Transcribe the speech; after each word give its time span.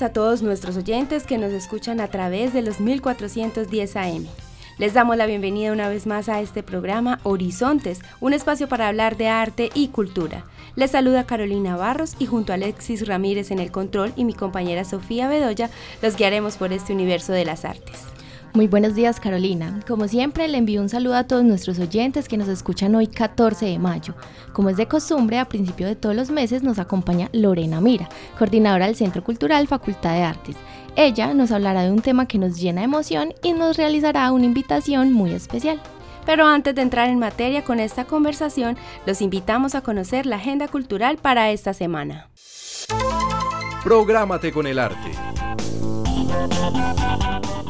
A 0.00 0.12
todos 0.12 0.42
nuestros 0.42 0.76
oyentes 0.76 1.26
que 1.26 1.36
nos 1.38 1.52
escuchan 1.52 2.00
a 2.00 2.08
través 2.08 2.54
de 2.54 2.62
los 2.62 2.80
1410 2.80 3.96
AM. 3.96 4.26
Les 4.78 4.94
damos 4.94 5.16
la 5.16 5.26
bienvenida 5.26 5.72
una 5.72 5.88
vez 5.88 6.06
más 6.06 6.28
a 6.28 6.40
este 6.40 6.62
programa 6.62 7.20
Horizontes, 7.24 8.00
un 8.20 8.32
espacio 8.32 8.68
para 8.68 8.88
hablar 8.88 9.16
de 9.16 9.28
arte 9.28 9.70
y 9.74 9.88
cultura. 9.88 10.44
Les 10.76 10.92
saluda 10.92 11.26
Carolina 11.26 11.76
Barros 11.76 12.16
y 12.18 12.26
junto 12.26 12.52
a 12.52 12.54
Alexis 12.54 13.06
Ramírez 13.06 13.50
en 13.50 13.58
el 13.58 13.70
control 13.70 14.12
y 14.16 14.24
mi 14.24 14.32
compañera 14.32 14.84
Sofía 14.84 15.28
Bedoya 15.28 15.68
los 16.00 16.16
guiaremos 16.16 16.56
por 16.56 16.72
este 16.72 16.92
universo 16.94 17.32
de 17.32 17.44
las 17.44 17.64
artes. 17.64 18.17
Muy 18.58 18.66
buenos 18.66 18.96
días 18.96 19.20
Carolina. 19.20 19.78
Como 19.86 20.08
siempre 20.08 20.48
le 20.48 20.58
envío 20.58 20.80
un 20.80 20.88
saludo 20.88 21.14
a 21.14 21.22
todos 21.22 21.44
nuestros 21.44 21.78
oyentes 21.78 22.26
que 22.26 22.36
nos 22.36 22.48
escuchan 22.48 22.92
hoy 22.96 23.06
14 23.06 23.66
de 23.66 23.78
mayo. 23.78 24.16
Como 24.52 24.68
es 24.68 24.76
de 24.76 24.88
costumbre, 24.88 25.38
a 25.38 25.44
principio 25.44 25.86
de 25.86 25.94
todos 25.94 26.16
los 26.16 26.32
meses 26.32 26.64
nos 26.64 26.80
acompaña 26.80 27.28
Lorena 27.32 27.80
Mira, 27.80 28.08
coordinadora 28.36 28.86
del 28.86 28.96
Centro 28.96 29.22
Cultural 29.22 29.68
Facultad 29.68 30.12
de 30.14 30.22
Artes. 30.24 30.56
Ella 30.96 31.34
nos 31.34 31.52
hablará 31.52 31.84
de 31.84 31.92
un 31.92 32.02
tema 32.02 32.26
que 32.26 32.38
nos 32.38 32.58
llena 32.58 32.80
de 32.80 32.86
emoción 32.86 33.32
y 33.44 33.52
nos 33.52 33.76
realizará 33.76 34.32
una 34.32 34.46
invitación 34.46 35.12
muy 35.12 35.34
especial. 35.34 35.80
Pero 36.26 36.44
antes 36.44 36.74
de 36.74 36.82
entrar 36.82 37.10
en 37.10 37.20
materia 37.20 37.62
con 37.62 37.78
esta 37.78 38.06
conversación, 38.06 38.76
los 39.06 39.22
invitamos 39.22 39.76
a 39.76 39.82
conocer 39.82 40.26
la 40.26 40.34
agenda 40.34 40.66
cultural 40.66 41.16
para 41.18 41.52
esta 41.52 41.74
semana. 41.74 42.28
Prográmate 43.84 44.50
con 44.50 44.66
el 44.66 44.80
arte. 44.80 45.12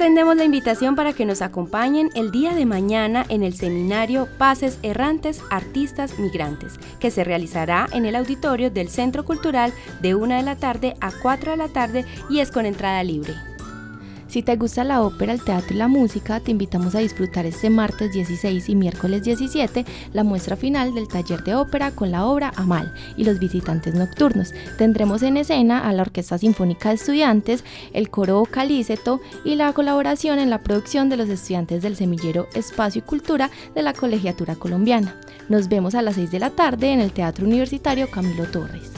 Extendemos 0.00 0.34
la 0.34 0.44
invitación 0.44 0.96
para 0.96 1.12
que 1.12 1.26
nos 1.26 1.42
acompañen 1.42 2.08
el 2.14 2.30
día 2.30 2.54
de 2.54 2.64
mañana 2.64 3.26
en 3.28 3.42
el 3.42 3.52
seminario 3.52 4.28
Pases 4.38 4.78
Errantes 4.82 5.42
Artistas 5.50 6.18
Migrantes, 6.18 6.80
que 7.00 7.10
se 7.10 7.22
realizará 7.22 7.86
en 7.92 8.06
el 8.06 8.16
auditorio 8.16 8.70
del 8.70 8.88
Centro 8.88 9.26
Cultural 9.26 9.74
de 10.00 10.14
1 10.14 10.36
de 10.36 10.42
la 10.42 10.56
tarde 10.56 10.94
a 11.02 11.10
4 11.12 11.50
de 11.50 11.56
la 11.58 11.68
tarde 11.68 12.06
y 12.30 12.40
es 12.40 12.50
con 12.50 12.64
entrada 12.64 13.04
libre. 13.04 13.49
Si 14.30 14.44
te 14.44 14.54
gusta 14.54 14.84
la 14.84 15.02
ópera, 15.02 15.32
el 15.32 15.42
teatro 15.42 15.74
y 15.74 15.78
la 15.78 15.88
música, 15.88 16.38
te 16.38 16.52
invitamos 16.52 16.94
a 16.94 17.00
disfrutar 17.00 17.46
este 17.46 17.68
martes 17.68 18.12
16 18.12 18.68
y 18.68 18.76
miércoles 18.76 19.24
17 19.24 19.84
la 20.12 20.22
muestra 20.22 20.54
final 20.54 20.94
del 20.94 21.08
taller 21.08 21.42
de 21.42 21.56
ópera 21.56 21.90
con 21.90 22.12
la 22.12 22.24
obra 22.24 22.52
Amal 22.54 22.94
y 23.16 23.24
los 23.24 23.40
visitantes 23.40 23.96
nocturnos. 23.96 24.52
Tendremos 24.78 25.24
en 25.24 25.36
escena 25.36 25.80
a 25.80 25.92
la 25.92 26.02
Orquesta 26.02 26.38
Sinfónica 26.38 26.90
de 26.90 26.94
Estudiantes, 26.94 27.64
el 27.92 28.08
coro 28.08 28.44
Calíceto 28.48 29.20
y 29.44 29.56
la 29.56 29.72
colaboración 29.72 30.38
en 30.38 30.48
la 30.48 30.62
producción 30.62 31.08
de 31.08 31.16
los 31.16 31.28
estudiantes 31.28 31.82
del 31.82 31.96
semillero 31.96 32.46
Espacio 32.54 33.00
y 33.00 33.08
Cultura 33.08 33.50
de 33.74 33.82
la 33.82 33.94
Colegiatura 33.94 34.54
Colombiana. 34.54 35.16
Nos 35.48 35.68
vemos 35.68 35.96
a 35.96 36.02
las 36.02 36.14
6 36.14 36.30
de 36.30 36.38
la 36.38 36.50
tarde 36.50 36.92
en 36.92 37.00
el 37.00 37.10
Teatro 37.10 37.44
Universitario 37.44 38.08
Camilo 38.08 38.44
Torres. 38.44 38.89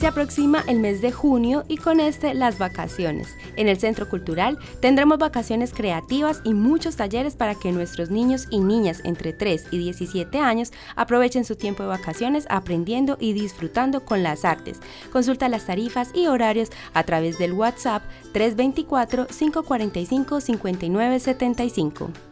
Se 0.00 0.06
aproxima 0.06 0.64
el 0.66 0.80
mes 0.80 1.02
de 1.02 1.12
junio 1.12 1.64
y 1.68 1.76
con 1.76 2.00
este 2.00 2.32
las 2.32 2.56
vacaciones. 2.56 3.36
En 3.56 3.68
el 3.68 3.78
Centro 3.78 4.08
Cultural 4.08 4.58
tendremos 4.80 5.18
vacaciones 5.18 5.74
creativas 5.74 6.40
y 6.42 6.54
muchos 6.54 6.96
talleres 6.96 7.36
para 7.36 7.54
que 7.54 7.70
nuestros 7.70 8.08
niños 8.08 8.46
y 8.48 8.60
niñas 8.60 9.02
entre 9.04 9.34
3 9.34 9.66
y 9.70 9.76
17 9.76 10.38
años 10.38 10.72
aprovechen 10.96 11.44
su 11.44 11.54
tiempo 11.54 11.82
de 11.82 11.90
vacaciones 11.90 12.46
aprendiendo 12.48 13.18
y 13.20 13.34
disfrutando 13.34 14.06
con 14.06 14.22
las 14.22 14.46
artes. 14.46 14.80
Consulta 15.12 15.50
las 15.50 15.66
tarifas 15.66 16.12
y 16.14 16.28
horarios 16.28 16.70
a 16.94 17.02
través 17.02 17.38
del 17.38 17.52
WhatsApp 17.52 18.02
324 18.32 19.26
545 19.26 20.40
5975. 20.40 22.29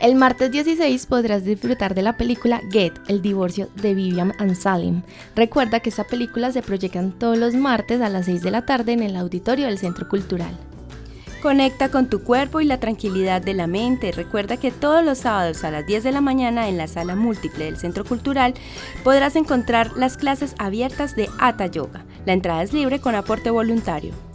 El 0.00 0.14
martes 0.14 0.50
16 0.50 1.06
podrás 1.06 1.44
disfrutar 1.44 1.94
de 1.94 2.02
la 2.02 2.16
película 2.16 2.60
Get, 2.70 2.92
el 3.08 3.22
divorcio 3.22 3.68
de 3.76 3.94
Vivian 3.94 4.32
and 4.38 4.54
Salim. 4.54 5.02
Recuerda 5.34 5.80
que 5.80 5.90
esta 5.90 6.04
película 6.04 6.52
se 6.52 6.62
proyecta 6.62 7.02
todos 7.18 7.38
los 7.38 7.54
martes 7.54 8.00
a 8.00 8.08
las 8.08 8.26
6 8.26 8.42
de 8.42 8.50
la 8.50 8.66
tarde 8.66 8.92
en 8.92 9.02
el 9.02 9.16
auditorio 9.16 9.66
del 9.66 9.78
Centro 9.78 10.08
Cultural. 10.08 10.56
Conecta 11.42 11.90
con 11.90 12.08
tu 12.08 12.22
cuerpo 12.22 12.60
y 12.60 12.64
la 12.64 12.78
tranquilidad 12.78 13.42
de 13.42 13.54
la 13.54 13.66
mente. 13.66 14.12
Recuerda 14.12 14.58
que 14.58 14.70
todos 14.70 15.04
los 15.04 15.18
sábados 15.18 15.64
a 15.64 15.72
las 15.72 15.84
10 15.86 16.04
de 16.04 16.12
la 16.12 16.20
mañana 16.20 16.68
en 16.68 16.76
la 16.76 16.86
sala 16.86 17.16
múltiple 17.16 17.64
del 17.64 17.76
Centro 17.76 18.04
Cultural 18.04 18.54
podrás 19.02 19.34
encontrar 19.34 19.90
las 19.96 20.16
clases 20.16 20.54
abiertas 20.58 21.16
de 21.16 21.28
Hatha 21.40 21.66
Yoga. 21.66 22.04
La 22.26 22.32
entrada 22.32 22.62
es 22.62 22.72
libre 22.72 23.00
con 23.00 23.16
aporte 23.16 23.50
voluntario. 23.50 24.31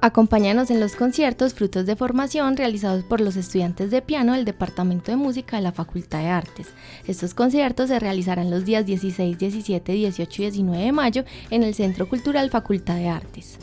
Acompáñanos 0.00 0.70
en 0.70 0.78
los 0.78 0.94
conciertos 0.94 1.54
frutos 1.54 1.84
de 1.84 1.96
formación 1.96 2.56
realizados 2.56 3.02
por 3.02 3.20
los 3.20 3.34
estudiantes 3.34 3.90
de 3.90 4.00
piano 4.00 4.34
del 4.34 4.44
Departamento 4.44 5.10
de 5.10 5.16
Música 5.16 5.56
de 5.56 5.62
la 5.62 5.72
Facultad 5.72 6.20
de 6.20 6.28
Artes. 6.28 6.68
Estos 7.08 7.34
conciertos 7.34 7.88
se 7.88 7.98
realizarán 7.98 8.48
los 8.48 8.64
días 8.64 8.86
16, 8.86 9.36
17, 9.36 9.92
18 9.92 10.42
y 10.42 10.44
19 10.44 10.84
de 10.84 10.92
mayo 10.92 11.24
en 11.50 11.64
el 11.64 11.74
Centro 11.74 12.08
Cultural 12.08 12.48
Facultad 12.48 12.94
de 12.94 13.08
Artes. 13.08 13.58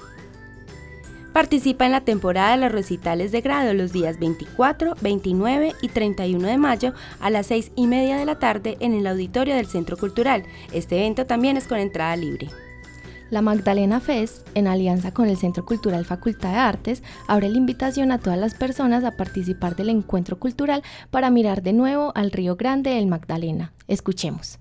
Participa 1.32 1.86
en 1.86 1.94
la 1.94 2.02
temporada 2.02 2.52
de 2.52 2.58
los 2.58 2.72
recitales 2.74 3.32
de 3.32 3.40
grado 3.40 3.74
los 3.74 3.94
días 3.94 4.20
24, 4.20 4.96
29 5.00 5.74
y 5.82 5.88
31 5.88 6.48
de 6.48 6.58
mayo 6.58 6.94
a 7.22 7.30
las 7.30 7.48
6 7.48 7.72
y 7.78 7.88
media 7.88 8.18
de 8.18 8.26
la 8.26 8.40
tarde 8.40 8.76
en 8.82 8.94
el 8.94 9.08
auditorio 9.08 9.56
del 9.56 9.68
Centro 9.68 9.96
Cultural. 9.96 10.44
Este 10.74 10.98
evento 10.98 11.26
también 11.26 11.56
es 11.56 11.68
con 11.68 11.78
entrada 11.78 12.18
libre. 12.18 12.50
La 13.32 13.42
Magdalena 13.42 14.00
Fest, 14.00 14.48
en 14.54 14.68
alianza 14.68 15.12
con 15.12 15.28
el 15.28 15.36
Centro 15.36 15.66
Cultural 15.66 16.06
Facultad 16.06 16.52
de 16.52 16.58
Artes, 16.58 17.04
abre 17.28 17.50
la 17.50 17.58
invitación 17.58 18.12
a 18.12 18.20
todas 18.20 18.38
las 18.38 18.54
personas 18.54 19.04
a 19.04 19.18
participar 19.18 19.76
del 19.76 19.90
encuentro 19.90 20.38
cultural 20.38 20.84
para 21.10 21.32
mirar 21.32 21.64
de 21.64 21.74
nuevo 21.74 22.12
al 22.16 22.32
Río 22.32 22.56
Grande 22.56 22.92
del 22.92 23.08
Magdalena. 23.08 23.74
Escuchemos. 23.88 24.60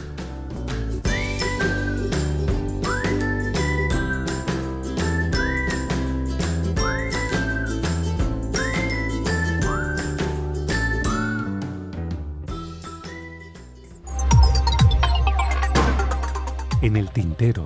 En 16.84 16.96
el 16.96 17.08
tintero. 17.08 17.64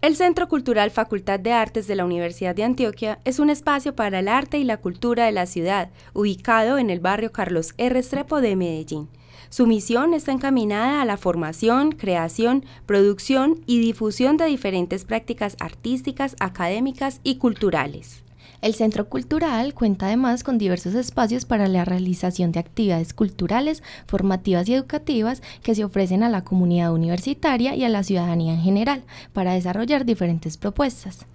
El 0.00 0.16
Centro 0.16 0.48
Cultural 0.48 0.90
Facultad 0.90 1.38
de 1.38 1.52
Artes 1.52 1.86
de 1.86 1.94
la 1.94 2.04
Universidad 2.04 2.56
de 2.56 2.64
Antioquia 2.64 3.20
es 3.24 3.38
un 3.38 3.48
espacio 3.48 3.94
para 3.94 4.18
el 4.18 4.26
arte 4.26 4.58
y 4.58 4.64
la 4.64 4.78
cultura 4.78 5.26
de 5.26 5.30
la 5.30 5.46
ciudad, 5.46 5.92
ubicado 6.14 6.78
en 6.78 6.90
el 6.90 6.98
barrio 6.98 7.30
Carlos 7.30 7.72
R. 7.78 7.96
Estrepo 7.96 8.40
de 8.40 8.56
Medellín. 8.56 9.08
Su 9.50 9.68
misión 9.68 10.14
está 10.14 10.32
encaminada 10.32 11.00
a 11.00 11.04
la 11.04 11.16
formación, 11.16 11.92
creación, 11.92 12.64
producción 12.86 13.60
y 13.66 13.78
difusión 13.78 14.36
de 14.36 14.46
diferentes 14.46 15.04
prácticas 15.04 15.56
artísticas, 15.60 16.34
académicas 16.40 17.20
y 17.22 17.36
culturales. 17.36 18.25
El 18.62 18.74
Centro 18.74 19.08
Cultural 19.08 19.74
cuenta 19.74 20.06
además 20.06 20.42
con 20.42 20.58
diversos 20.58 20.94
espacios 20.94 21.44
para 21.44 21.68
la 21.68 21.84
realización 21.84 22.52
de 22.52 22.60
actividades 22.60 23.12
culturales, 23.12 23.82
formativas 24.06 24.68
y 24.68 24.74
educativas 24.74 25.42
que 25.62 25.74
se 25.74 25.84
ofrecen 25.84 26.22
a 26.22 26.28
la 26.28 26.44
comunidad 26.44 26.92
universitaria 26.92 27.74
y 27.74 27.84
a 27.84 27.88
la 27.88 28.02
ciudadanía 28.02 28.54
en 28.54 28.60
general 28.60 29.04
para 29.32 29.52
desarrollar 29.52 30.04
diferentes 30.04 30.56
propuestas. 30.56 31.26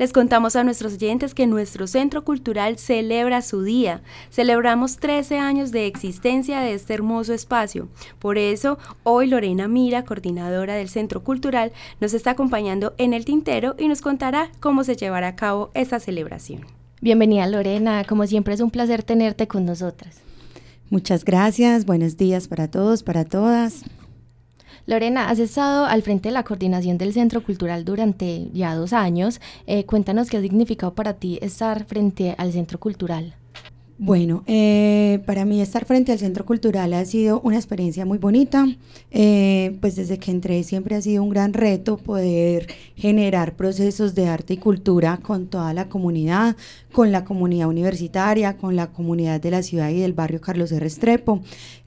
Les 0.00 0.14
contamos 0.14 0.56
a 0.56 0.64
nuestros 0.64 0.94
oyentes 0.94 1.34
que 1.34 1.46
nuestro 1.46 1.86
Centro 1.86 2.24
Cultural 2.24 2.78
celebra 2.78 3.42
su 3.42 3.62
día. 3.62 4.00
Celebramos 4.30 4.96
13 4.96 5.36
años 5.36 5.72
de 5.72 5.86
existencia 5.86 6.60
de 6.60 6.72
este 6.72 6.94
hermoso 6.94 7.34
espacio. 7.34 7.90
Por 8.18 8.38
eso, 8.38 8.78
hoy 9.02 9.26
Lorena 9.26 9.68
Mira, 9.68 10.06
coordinadora 10.06 10.72
del 10.72 10.88
Centro 10.88 11.22
Cultural, 11.22 11.72
nos 12.00 12.14
está 12.14 12.30
acompañando 12.30 12.94
en 12.96 13.12
el 13.12 13.26
tintero 13.26 13.74
y 13.78 13.88
nos 13.88 14.00
contará 14.00 14.50
cómo 14.58 14.84
se 14.84 14.96
llevará 14.96 15.28
a 15.28 15.36
cabo 15.36 15.70
esta 15.74 16.00
celebración. 16.00 16.64
Bienvenida 17.02 17.46
Lorena, 17.46 18.02
como 18.04 18.26
siempre 18.26 18.54
es 18.54 18.62
un 18.62 18.70
placer 18.70 19.02
tenerte 19.02 19.48
con 19.48 19.66
nosotras. 19.66 20.22
Muchas 20.88 21.26
gracias, 21.26 21.84
buenos 21.84 22.16
días 22.16 22.48
para 22.48 22.70
todos, 22.70 23.02
para 23.02 23.26
todas. 23.26 23.84
Lorena, 24.90 25.28
has 25.28 25.38
estado 25.38 25.86
al 25.86 26.02
frente 26.02 26.30
de 26.30 26.32
la 26.32 26.42
coordinación 26.42 26.98
del 26.98 27.12
Centro 27.12 27.44
Cultural 27.44 27.84
durante 27.84 28.48
ya 28.52 28.74
dos 28.74 28.92
años. 28.92 29.40
Eh, 29.68 29.86
cuéntanos 29.86 30.28
qué 30.28 30.36
ha 30.36 30.40
significado 30.40 30.94
para 30.94 31.14
ti 31.14 31.38
estar 31.42 31.84
frente 31.84 32.34
al 32.36 32.50
Centro 32.50 32.80
Cultural. 32.80 33.36
Bueno, 34.02 34.44
eh, 34.46 35.22
para 35.26 35.44
mí 35.44 35.60
estar 35.60 35.84
frente 35.84 36.10
al 36.10 36.18
Centro 36.18 36.46
Cultural 36.46 36.94
ha 36.94 37.04
sido 37.04 37.42
una 37.42 37.56
experiencia 37.56 38.06
muy 38.06 38.16
bonita. 38.16 38.66
Eh, 39.10 39.76
pues 39.82 39.94
desde 39.94 40.18
que 40.18 40.30
entré 40.30 40.62
siempre 40.62 40.96
ha 40.96 41.02
sido 41.02 41.22
un 41.22 41.28
gran 41.28 41.52
reto 41.52 41.98
poder 41.98 42.66
generar 42.96 43.56
procesos 43.56 44.14
de 44.14 44.26
arte 44.26 44.54
y 44.54 44.56
cultura 44.56 45.18
con 45.18 45.48
toda 45.48 45.74
la 45.74 45.90
comunidad, 45.90 46.56
con 46.92 47.12
la 47.12 47.26
comunidad 47.26 47.68
universitaria, 47.68 48.56
con 48.56 48.74
la 48.74 48.86
comunidad 48.86 49.38
de 49.38 49.50
la 49.50 49.62
ciudad 49.62 49.90
y 49.90 50.00
del 50.00 50.14
barrio 50.14 50.40
Carlos 50.40 50.72
R. 50.72 50.86
Estrepo. 50.86 51.42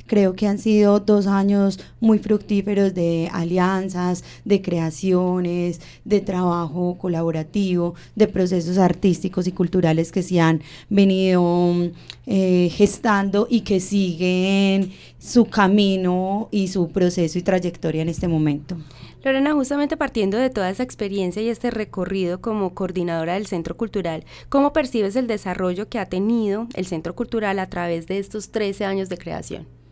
Creo 0.06 0.36
que 0.36 0.48
han 0.48 0.58
sido 0.58 1.00
dos 1.00 1.28
años 1.28 1.80
muy 2.00 2.20
fructíferos 2.20 2.94
de 2.94 3.30
alianzas, 3.32 4.24
de 4.44 4.62
creaciones, 4.62 5.80
de 6.04 6.20
trabajo 6.20 6.98
colaborativo, 6.98 7.96
de 8.16 8.28
procesos 8.28 8.78
artísticos 8.78 9.48
y 9.48 9.54
culturales 9.54 10.12
que 10.12 10.22
se 10.22 10.42
han 10.42 10.62
venido 10.90 11.92
eh, 12.26 12.70
gestando 12.74 13.48
y 13.50 13.62
que 13.62 13.80
siguen 13.80 14.92
su 15.20 15.46
camino 15.46 16.50
y 16.52 16.68
su 16.68 16.90
proceso 16.90 17.40
y 17.40 17.42
trayectoria 17.42 18.02
en 18.02 18.10
este 18.10 18.28
momento. 18.28 18.78
Lorena, 19.24 19.54
justamente 19.54 19.96
partiendo 19.96 20.38
de 20.38 20.50
toda 20.50 20.70
esa 20.70 20.84
experiencia 20.84 21.42
y 21.42 21.48
este 21.48 21.72
recorrido 21.72 22.42
como 22.42 22.74
coordinadora 22.76 23.36
del 23.36 23.48
Centro 23.48 23.78
Cultural, 23.78 24.26
¿cómo 24.50 24.74
percibes 24.74 25.16
el 25.16 25.28
desarrollo 25.28 25.88
que 25.88 26.00
ha 26.00 26.08
tenido 26.08 26.68
el 26.74 26.86
Centro 26.88 27.16
Cultural 27.16 27.60
a 27.60 27.70
través 27.70 28.06
de 28.08 28.20
estos 28.20 28.52
13 28.52 28.84
años 28.84 29.08
de 29.08 29.18
creación? 29.18 29.83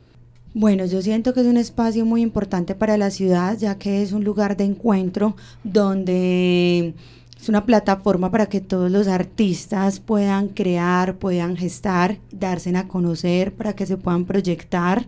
Bueno, 0.53 0.85
yo 0.85 1.01
siento 1.01 1.33
que 1.33 1.41
es 1.41 1.47
un 1.47 1.55
espacio 1.55 2.05
muy 2.05 2.21
importante 2.21 2.75
para 2.75 2.97
la 2.97 3.09
ciudad, 3.09 3.57
ya 3.57 3.77
que 3.77 4.01
es 4.01 4.11
un 4.11 4.25
lugar 4.25 4.57
de 4.57 4.65
encuentro 4.65 5.37
donde 5.63 6.93
es 7.39 7.47
una 7.47 7.65
plataforma 7.65 8.31
para 8.31 8.47
que 8.47 8.59
todos 8.59 8.91
los 8.91 9.07
artistas 9.07 10.01
puedan 10.01 10.49
crear, 10.49 11.15
puedan 11.15 11.55
gestar, 11.55 12.17
darse 12.31 12.75
a 12.75 12.89
conocer, 12.89 13.53
para 13.53 13.73
que 13.73 13.85
se 13.85 13.95
puedan 13.95 14.25
proyectar 14.25 15.07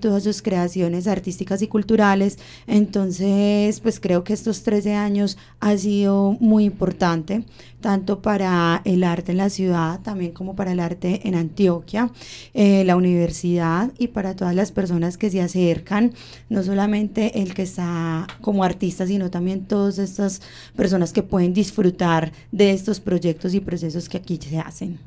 todas 0.00 0.24
sus 0.24 0.42
creaciones 0.42 1.06
artísticas 1.06 1.62
y 1.62 1.68
culturales. 1.68 2.38
Entonces, 2.66 3.80
pues 3.80 4.00
creo 4.00 4.24
que 4.24 4.32
estos 4.32 4.62
13 4.62 4.94
años 4.94 5.38
ha 5.60 5.76
sido 5.76 6.36
muy 6.40 6.64
importante, 6.64 7.44
tanto 7.80 8.22
para 8.22 8.82
el 8.84 9.04
arte 9.04 9.32
en 9.32 9.38
la 9.38 9.50
ciudad, 9.50 10.00
también 10.00 10.32
como 10.32 10.56
para 10.56 10.72
el 10.72 10.80
arte 10.80 11.26
en 11.28 11.34
Antioquia, 11.34 12.10
eh, 12.54 12.84
la 12.84 12.96
universidad 12.96 13.92
y 13.98 14.08
para 14.08 14.34
todas 14.36 14.54
las 14.54 14.72
personas 14.72 15.16
que 15.16 15.30
se 15.30 15.40
acercan, 15.40 16.12
no 16.48 16.62
solamente 16.62 17.42
el 17.42 17.54
que 17.54 17.62
está 17.62 18.26
como 18.40 18.64
artista, 18.64 19.06
sino 19.06 19.30
también 19.30 19.66
todas 19.66 19.98
estas 19.98 20.42
personas 20.76 21.12
que 21.12 21.22
pueden 21.22 21.52
disfrutar 21.52 22.32
de 22.52 22.70
estos 22.70 23.00
proyectos 23.00 23.54
y 23.54 23.60
procesos 23.60 24.08
que 24.08 24.18
aquí 24.18 24.38
se 24.42 24.58
hacen. 24.58 24.98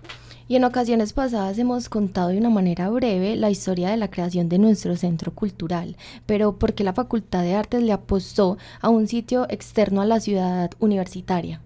Y 0.47 0.55
en 0.55 0.65
ocasiones 0.65 1.13
pasadas 1.13 1.57
hemos 1.57 1.87
contado 1.87 2.29
de 2.29 2.37
una 2.37 2.49
manera 2.49 2.89
breve 2.89 3.35
la 3.35 3.49
historia 3.49 3.89
de 3.89 3.97
la 3.97 4.09
creación 4.09 4.49
de 4.49 4.57
nuestro 4.57 4.95
centro 4.95 5.33
cultural, 5.33 5.95
pero 6.25 6.57
¿por 6.59 6.73
qué 6.73 6.83
la 6.83 6.93
Facultad 6.93 7.43
de 7.43 7.55
Artes 7.55 7.81
le 7.81 7.93
apostó 7.93 8.57
a 8.81 8.89
un 8.89 9.07
sitio 9.07 9.45
externo 9.49 10.01
a 10.01 10.05
la 10.05 10.19
ciudad 10.19 10.71
universitaria? 10.79 11.61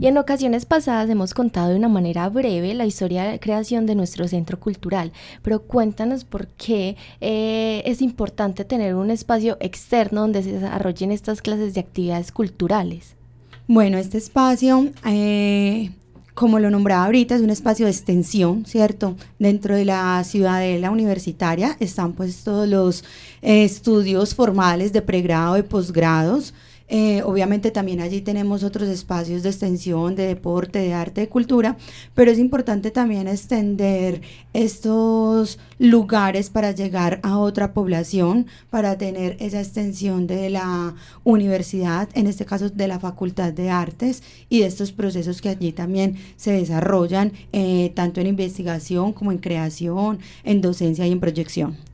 Y 0.00 0.06
en 0.06 0.16
ocasiones 0.16 0.64
pasadas 0.64 1.10
hemos 1.10 1.34
contado 1.34 1.70
de 1.70 1.76
una 1.76 1.88
manera 1.88 2.28
breve 2.28 2.72
la 2.72 2.86
historia 2.86 3.24
de 3.24 3.32
la 3.32 3.38
creación 3.38 3.84
de 3.84 3.96
nuestro 3.96 4.28
centro 4.28 4.60
cultural, 4.60 5.12
pero 5.42 5.62
cuéntanos 5.62 6.24
por 6.24 6.46
qué 6.46 6.96
eh, 7.20 7.82
es 7.84 8.00
importante 8.00 8.64
tener 8.64 8.94
un 8.94 9.10
espacio 9.10 9.56
externo 9.60 10.20
donde 10.20 10.44
se 10.44 10.52
desarrollen 10.52 11.10
estas 11.10 11.42
clases 11.42 11.74
de 11.74 11.80
actividades 11.80 12.30
culturales. 12.30 13.16
Bueno, 13.66 13.98
este 13.98 14.18
espacio 14.18 14.88
eh, 15.04 15.90
como 16.38 16.60
lo 16.60 16.70
nombraba 16.70 17.06
ahorita, 17.06 17.34
es 17.34 17.42
un 17.42 17.50
espacio 17.50 17.86
de 17.86 17.90
extensión, 17.90 18.64
¿cierto? 18.64 19.16
Dentro 19.40 19.74
de 19.74 19.84
la 19.84 20.22
ciudadela 20.22 20.92
universitaria 20.92 21.76
están 21.80 22.12
pues 22.12 22.44
todos 22.44 22.68
los 22.68 23.02
eh, 23.42 23.64
estudios 23.64 24.36
formales 24.36 24.92
de 24.92 25.02
pregrado 25.02 25.58
y 25.58 25.62
posgrados, 25.62 26.54
eh, 26.88 27.22
obviamente 27.22 27.70
también 27.70 28.00
allí 28.00 28.20
tenemos 28.22 28.62
otros 28.62 28.88
espacios 28.88 29.42
de 29.42 29.50
extensión, 29.50 30.14
de 30.14 30.26
deporte, 30.26 30.78
de 30.78 30.94
arte, 30.94 31.22
de 31.22 31.28
cultura, 31.28 31.76
pero 32.14 32.30
es 32.30 32.38
importante 32.38 32.90
también 32.90 33.28
extender 33.28 34.22
estos 34.52 35.58
lugares 35.78 36.50
para 36.50 36.72
llegar 36.72 37.20
a 37.22 37.38
otra 37.38 37.72
población, 37.74 38.46
para 38.70 38.96
tener 38.96 39.36
esa 39.40 39.60
extensión 39.60 40.26
de 40.26 40.50
la 40.50 40.94
universidad, 41.24 42.08
en 42.14 42.26
este 42.26 42.46
caso 42.46 42.70
de 42.70 42.88
la 42.88 42.98
Facultad 42.98 43.52
de 43.52 43.70
Artes 43.70 44.22
y 44.48 44.60
de 44.60 44.66
estos 44.66 44.92
procesos 44.92 45.42
que 45.42 45.50
allí 45.50 45.72
también 45.72 46.16
se 46.36 46.52
desarrollan, 46.52 47.32
eh, 47.52 47.92
tanto 47.94 48.20
en 48.20 48.28
investigación 48.28 49.12
como 49.12 49.32
en 49.32 49.38
creación, 49.38 50.20
en 50.44 50.60
docencia 50.60 51.06
y 51.06 51.12
en 51.12 51.20
proyección. 51.20 51.87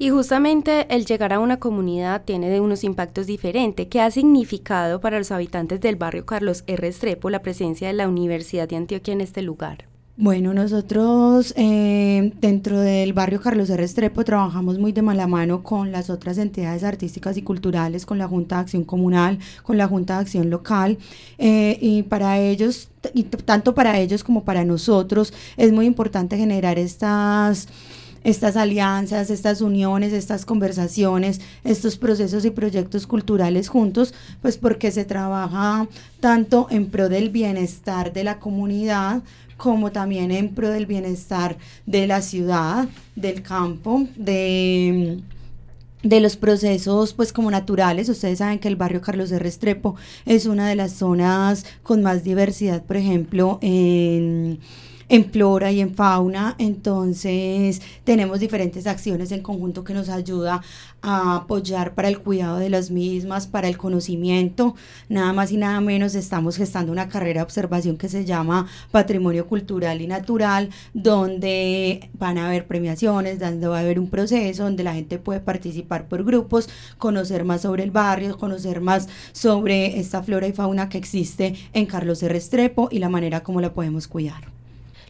Y 0.00 0.08
justamente 0.08 0.86
el 0.88 1.04
llegar 1.04 1.34
a 1.34 1.40
una 1.40 1.58
comunidad 1.58 2.22
tiene 2.24 2.58
unos 2.58 2.84
impactos 2.84 3.26
diferentes. 3.26 3.86
¿Qué 3.88 4.00
ha 4.00 4.10
significado 4.10 4.98
para 4.98 5.18
los 5.18 5.30
habitantes 5.30 5.78
del 5.82 5.96
barrio 5.96 6.24
Carlos 6.24 6.64
R. 6.66 6.88
Estrepo 6.88 7.28
la 7.28 7.42
presencia 7.42 7.88
de 7.88 7.92
la 7.92 8.08
Universidad 8.08 8.66
de 8.66 8.76
Antioquia 8.76 9.12
en 9.12 9.20
este 9.20 9.42
lugar? 9.42 9.84
Bueno, 10.16 10.54
nosotros 10.54 11.52
eh, 11.54 12.32
dentro 12.40 12.80
del 12.80 13.12
barrio 13.12 13.42
Carlos 13.42 13.68
R. 13.68 13.84
Estrepo 13.84 14.24
trabajamos 14.24 14.78
muy 14.78 14.92
de 14.92 15.02
mala 15.02 15.26
mano 15.26 15.62
con 15.62 15.92
las 15.92 16.08
otras 16.08 16.38
entidades 16.38 16.82
artísticas 16.82 17.36
y 17.36 17.42
culturales, 17.42 18.06
con 18.06 18.16
la 18.16 18.26
Junta 18.26 18.56
de 18.56 18.62
Acción 18.62 18.84
Comunal, 18.84 19.38
con 19.62 19.76
la 19.76 19.86
Junta 19.86 20.14
de 20.14 20.20
Acción 20.20 20.48
Local, 20.48 20.96
eh, 21.36 21.76
y 21.78 22.04
para 22.04 22.38
ellos, 22.38 22.88
y 23.12 23.24
tanto 23.24 23.74
para 23.74 23.98
ellos 23.98 24.24
como 24.24 24.44
para 24.44 24.64
nosotros, 24.64 25.34
es 25.58 25.72
muy 25.72 25.84
importante 25.84 26.38
generar 26.38 26.78
estas 26.78 27.68
estas 28.24 28.56
alianzas, 28.56 29.30
estas 29.30 29.60
uniones, 29.60 30.12
estas 30.12 30.44
conversaciones, 30.44 31.40
estos 31.64 31.96
procesos 31.96 32.44
y 32.44 32.50
proyectos 32.50 33.06
culturales 33.06 33.68
juntos, 33.68 34.14
pues 34.42 34.58
porque 34.58 34.90
se 34.90 35.04
trabaja 35.04 35.88
tanto 36.20 36.66
en 36.70 36.86
pro 36.86 37.08
del 37.08 37.30
bienestar 37.30 38.12
de 38.12 38.24
la 38.24 38.38
comunidad 38.38 39.22
como 39.56 39.92
también 39.92 40.30
en 40.30 40.54
pro 40.54 40.70
del 40.70 40.86
bienestar 40.86 41.56
de 41.86 42.06
la 42.06 42.22
ciudad, 42.22 42.88
del 43.14 43.42
campo, 43.42 44.06
de 44.16 45.20
de 46.02 46.20
los 46.20 46.36
procesos 46.36 47.12
pues 47.12 47.32
como 47.32 47.50
naturales. 47.50 48.08
Ustedes 48.08 48.38
saben 48.38 48.58
que 48.58 48.68
el 48.68 48.76
barrio 48.76 49.00
Carlos 49.00 49.30
de 49.30 49.38
Restrepo 49.38 49.96
es 50.24 50.46
una 50.46 50.68
de 50.68 50.76
las 50.76 50.92
zonas 50.92 51.66
con 51.82 52.02
más 52.02 52.24
diversidad, 52.24 52.82
por 52.82 52.96
ejemplo, 52.96 53.58
en 53.62 54.60
en 55.10 55.30
flora 55.30 55.70
y 55.70 55.80
en 55.80 55.94
fauna. 55.94 56.54
Entonces 56.58 57.82
tenemos 58.04 58.40
diferentes 58.40 58.86
acciones 58.86 59.30
en 59.32 59.42
conjunto 59.42 59.84
que 59.84 59.92
nos 59.92 60.08
ayuda 60.08 60.62
a 61.02 61.36
apoyar 61.36 61.94
para 61.94 62.08
el 62.08 62.18
cuidado 62.18 62.58
de 62.58 62.70
las 62.70 62.90
mismas, 62.90 63.46
para 63.46 63.68
el 63.68 63.76
conocimiento. 63.76 64.74
Nada 65.08 65.32
más 65.32 65.52
y 65.52 65.58
nada 65.58 65.80
menos 65.80 66.14
estamos 66.14 66.56
gestando 66.56 66.92
una 66.92 67.08
carrera 67.08 67.40
de 67.40 67.44
observación 67.44 67.98
que 67.98 68.08
se 68.08 68.24
llama 68.24 68.66
Patrimonio 68.90 69.46
Cultural 69.46 70.00
y 70.00 70.06
Natural, 70.06 70.70
donde 70.94 72.10
van 72.14 72.38
a 72.38 72.46
haber 72.46 72.66
premiaciones, 72.66 73.38
donde 73.38 73.66
va 73.66 73.78
a 73.78 73.80
haber 73.80 73.98
un 73.98 74.08
proceso, 74.08 74.64
donde 74.64 74.84
la 74.84 74.94
gente 74.94 75.18
puede 75.18 75.40
participar 75.40 76.06
por 76.08 76.24
grupos, 76.24 76.68
conocer 76.98 77.44
más 77.44 77.62
sobre 77.62 77.82
el 77.82 77.90
barrio, 77.90 78.38
conocer 78.38 78.80
más 78.80 79.08
sobre 79.32 79.98
esta 79.98 80.22
flora 80.22 80.46
y 80.46 80.52
fauna 80.52 80.88
que 80.88 80.98
existe 80.98 81.56
en 81.72 81.86
Carlos 81.86 82.22
R. 82.22 82.30
Restrepo 82.30 82.88
y 82.92 83.00
la 83.00 83.08
manera 83.08 83.42
como 83.42 83.60
la 83.60 83.74
podemos 83.74 84.06
cuidar. 84.06 84.59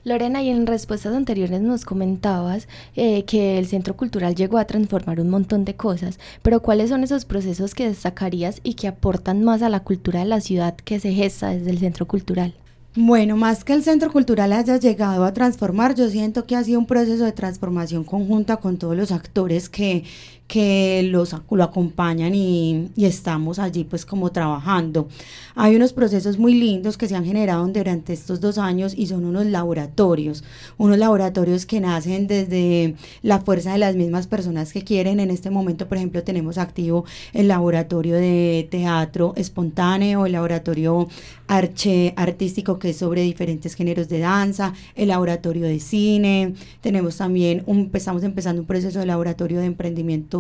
Lorena, 0.04 0.42
y 0.42 0.48
en 0.48 0.66
respuestas 0.66 1.14
anteriores 1.14 1.60
nos 1.60 1.84
comentabas 1.84 2.68
eh, 2.96 3.24
que 3.24 3.58
el 3.58 3.66
Centro 3.66 3.96
Cultural 3.96 4.34
llegó 4.34 4.58
a 4.58 4.64
transformar 4.64 5.20
un 5.20 5.28
montón 5.28 5.64
de 5.64 5.74
cosas, 5.74 6.18
pero 6.42 6.60
¿cuáles 6.60 6.90
son 6.90 7.04
esos 7.04 7.24
procesos 7.24 7.74
que 7.74 7.88
destacarías 7.88 8.60
y 8.62 8.74
que 8.74 8.88
aportan 8.88 9.44
más 9.44 9.62
a 9.62 9.68
la 9.68 9.80
cultura 9.80 10.20
de 10.20 10.26
la 10.26 10.40
ciudad 10.40 10.74
que 10.74 11.00
se 11.00 11.12
gesta 11.12 11.50
desde 11.50 11.70
el 11.70 11.78
Centro 11.78 12.06
Cultural? 12.06 12.54
Bueno, 12.96 13.36
más 13.36 13.62
que 13.62 13.72
el 13.72 13.84
Centro 13.84 14.10
Cultural 14.10 14.52
haya 14.52 14.76
llegado 14.76 15.24
a 15.24 15.32
transformar, 15.32 15.94
yo 15.94 16.08
siento 16.08 16.44
que 16.44 16.56
ha 16.56 16.64
sido 16.64 16.80
un 16.80 16.86
proceso 16.86 17.24
de 17.24 17.30
transformación 17.30 18.02
conjunta 18.02 18.56
con 18.56 18.78
todos 18.78 18.96
los 18.96 19.12
actores 19.12 19.68
que, 19.68 20.02
que 20.50 21.04
los, 21.04 21.36
lo 21.48 21.62
acompañan 21.62 22.34
y, 22.34 22.90
estamos 22.96 23.60
allí 23.60 23.84
pues 23.84 24.04
como 24.04 24.32
trabajando. 24.32 25.08
Hay 25.54 25.76
unos 25.76 25.92
procesos 25.92 26.38
muy 26.38 26.54
lindos 26.54 26.96
que 26.96 27.06
se 27.06 27.14
han 27.14 27.24
generado 27.24 27.64
durante 27.68 28.12
estos 28.12 28.40
dos 28.40 28.58
años 28.58 28.92
y 28.96 29.06
son 29.06 29.24
unos 29.24 29.46
laboratorios, 29.46 30.42
unos 30.76 30.98
laboratorios 30.98 31.66
que 31.66 31.80
nacen 31.80 32.26
desde 32.26 32.96
la 33.22 33.38
fuerza 33.40 33.72
de 33.72 33.78
las 33.78 33.94
mismas 33.94 34.26
personas 34.26 34.72
que 34.72 34.82
quieren. 34.82 35.20
En 35.20 35.30
este 35.30 35.50
momento, 35.50 35.86
por 35.86 35.98
ejemplo, 35.98 36.24
tenemos 36.24 36.58
activo 36.58 37.04
el 37.32 37.46
laboratorio 37.46 38.16
de 38.16 38.66
teatro 38.70 39.34
espontáneo, 39.36 40.26
el 40.26 40.32
laboratorio 40.32 41.06
arche 41.46 42.12
artístico 42.16 42.78
que 42.78 42.90
es 42.90 42.96
sobre 42.96 43.22
diferentes 43.22 43.74
géneros 43.74 44.08
de 44.08 44.20
danza, 44.20 44.72
el 44.94 45.08
laboratorio 45.08 45.66
de 45.66 45.80
cine, 45.80 46.54
tenemos 46.80 47.16
también 47.16 47.62
un, 47.66 47.90
estamos 47.92 48.22
empezando 48.22 48.62
un 48.62 48.66
proceso 48.66 49.00
de 49.00 49.06
laboratorio 49.06 49.58
de 49.58 49.66
emprendimiento 49.66 50.39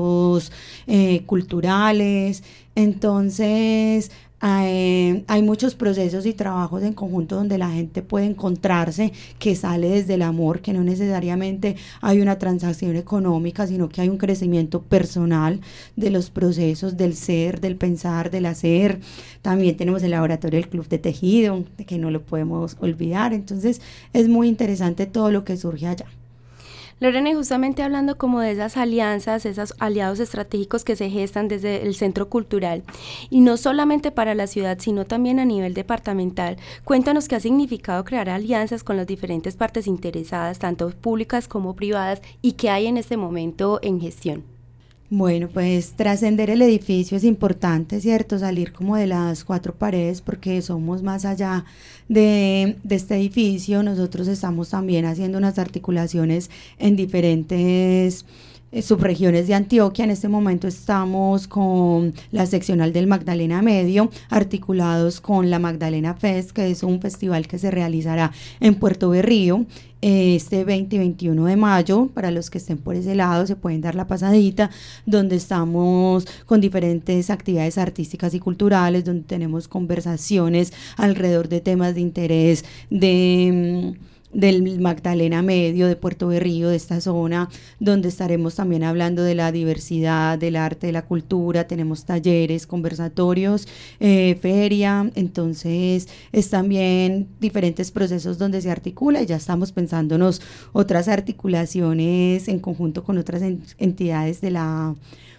eh, 0.86 1.22
culturales. 1.26 2.42
Entonces, 2.74 4.10
hay, 4.42 5.22
hay, 5.28 5.42
muchos 5.42 5.74
procesos 5.74 6.24
y 6.24 6.32
trabajos 6.32 6.82
en 6.82 6.94
conjunto 6.94 7.36
donde 7.36 7.58
la 7.58 7.70
gente 7.70 8.00
puede 8.00 8.24
encontrarse 8.24 9.12
que 9.38 9.54
sale 9.54 9.90
desde 9.90 10.14
el 10.14 10.22
amor, 10.22 10.60
que 10.62 10.72
no 10.72 10.82
necesariamente 10.82 11.76
hay 12.00 12.22
una 12.22 12.38
transacción 12.38 12.96
económica, 12.96 13.66
sino 13.66 13.90
que 13.90 14.00
hay 14.00 14.08
un 14.08 14.16
crecimiento 14.16 14.80
personal 14.82 15.60
de 15.96 16.10
los 16.10 16.30
procesos 16.30 16.96
del 16.96 17.14
ser, 17.16 17.60
del 17.60 17.76
pensar, 17.76 18.30
del 18.30 18.46
hacer. 18.46 19.00
También 19.42 19.76
tenemos 19.76 20.02
el 20.02 20.12
laboratorio 20.12 20.58
del 20.58 20.70
Club 20.70 20.88
de 20.88 20.98
Tejido, 20.98 21.64
que 21.86 21.98
no 21.98 22.10
lo 22.10 22.22
podemos 22.22 22.78
olvidar. 22.80 23.34
Entonces 23.34 23.82
es 24.14 24.28
muy 24.28 24.48
interesante 24.48 25.04
todo 25.04 25.30
lo 25.30 25.44
que 25.44 25.58
surge 25.58 25.86
allá. 25.86 26.06
Lorena, 27.00 27.34
justamente 27.34 27.82
hablando 27.82 28.18
como 28.18 28.40
de 28.40 28.50
esas 28.50 28.76
alianzas, 28.76 29.46
esos 29.46 29.72
aliados 29.78 30.20
estratégicos 30.20 30.84
que 30.84 30.96
se 30.96 31.08
gestan 31.08 31.48
desde 31.48 31.82
el 31.82 31.94
centro 31.94 32.28
cultural, 32.28 32.82
y 33.30 33.40
no 33.40 33.56
solamente 33.56 34.10
para 34.10 34.34
la 34.34 34.46
ciudad, 34.46 34.76
sino 34.78 35.06
también 35.06 35.40
a 35.40 35.46
nivel 35.46 35.72
departamental, 35.72 36.58
cuéntanos 36.84 37.26
qué 37.26 37.36
ha 37.36 37.40
significado 37.40 38.04
crear 38.04 38.28
alianzas 38.28 38.84
con 38.84 38.98
las 38.98 39.06
diferentes 39.06 39.56
partes 39.56 39.86
interesadas, 39.86 40.58
tanto 40.58 40.90
públicas 40.90 41.48
como 41.48 41.74
privadas, 41.74 42.20
y 42.42 42.52
qué 42.52 42.68
hay 42.68 42.86
en 42.86 42.98
este 42.98 43.16
momento 43.16 43.80
en 43.82 43.98
gestión. 43.98 44.59
Bueno, 45.12 45.48
pues 45.48 45.94
trascender 45.96 46.50
el 46.50 46.62
edificio 46.62 47.16
es 47.16 47.24
importante, 47.24 48.00
¿cierto? 48.00 48.38
Salir 48.38 48.72
como 48.72 48.94
de 48.96 49.08
las 49.08 49.42
cuatro 49.42 49.74
paredes 49.74 50.20
porque 50.20 50.62
somos 50.62 51.02
más 51.02 51.24
allá 51.24 51.64
de, 52.08 52.76
este 52.88 53.16
edificio. 53.16 53.82
Nosotros 53.82 54.28
estamos 54.28 54.70
también 54.70 55.06
haciendo 55.06 55.38
unas 55.38 55.58
articulaciones 55.58 56.48
en 56.78 56.94
diferentes 56.94 58.24
subregiones 58.82 59.46
de 59.48 59.54
Antioquia. 59.54 60.04
En 60.04 60.10
este 60.10 60.28
momento 60.28 60.68
estamos 60.68 61.48
con 61.48 62.14
la 62.30 62.46
seccional 62.46 62.92
del 62.92 63.06
Magdalena 63.06 63.62
Medio, 63.62 64.10
articulados 64.28 65.20
con 65.20 65.50
la 65.50 65.58
Magdalena 65.58 66.14
Fest, 66.14 66.52
que 66.52 66.70
es 66.70 66.82
un 66.82 67.00
festival 67.00 67.46
que 67.46 67.58
se 67.58 67.70
realizará 67.70 68.32
en 68.60 68.76
Puerto 68.76 69.10
Berrío 69.10 69.66
este 70.02 70.64
20 70.64 70.96
y 70.96 70.98
21 70.98 71.44
de 71.44 71.56
mayo, 71.56 72.08
para 72.14 72.30
los 72.30 72.50
que 72.50 72.58
estén 72.58 72.78
por 72.78 72.94
ese 72.94 73.14
lado, 73.14 73.46
se 73.46 73.56
pueden 73.56 73.80
dar 73.80 73.94
la 73.94 74.06
pasadita, 74.06 74.70
donde 75.04 75.36
estamos 75.36 76.26
con 76.46 76.60
diferentes 76.60 77.30
actividades 77.30 77.76
artísticas 77.76 78.34
y 78.34 78.40
culturales, 78.40 79.04
donde 79.04 79.24
tenemos 79.24 79.68
conversaciones 79.68 80.72
alrededor 80.96 81.48
de 81.48 81.60
temas 81.60 81.94
de 81.94 82.00
interés 82.00 82.64
de 82.88 83.94
mm, 83.98 84.10
del 84.32 84.80
Magdalena 84.80 85.42
Medio, 85.42 85.88
de 85.88 85.96
Puerto 85.96 86.28
Berrío, 86.28 86.68
de 86.68 86.76
esta 86.76 87.00
zona, 87.00 87.48
donde 87.78 88.08
estaremos 88.08 88.54
también 88.54 88.84
hablando 88.84 89.22
de 89.22 89.34
la 89.34 89.52
diversidad, 89.52 90.38
del 90.38 90.56
arte, 90.56 90.86
de 90.88 90.92
la 90.92 91.04
cultura, 91.04 91.66
tenemos 91.66 92.04
talleres, 92.04 92.66
conversatorios, 92.66 93.66
eh, 93.98 94.38
feria, 94.40 95.10
entonces 95.14 96.08
es 96.32 96.50
también 96.50 97.28
diferentes 97.40 97.90
procesos 97.90 98.38
donde 98.38 98.60
se 98.60 98.70
articula 98.70 99.22
y 99.22 99.26
ya 99.26 99.36
estamos 99.36 99.72
pensándonos 99.72 100.40
otras 100.72 101.08
articulaciones 101.08 102.48
en 102.48 102.60
conjunto 102.60 103.02
con 103.02 103.18
otras 103.18 103.42
entidades 103.78 104.40
de 104.40 104.50
la 104.50 104.94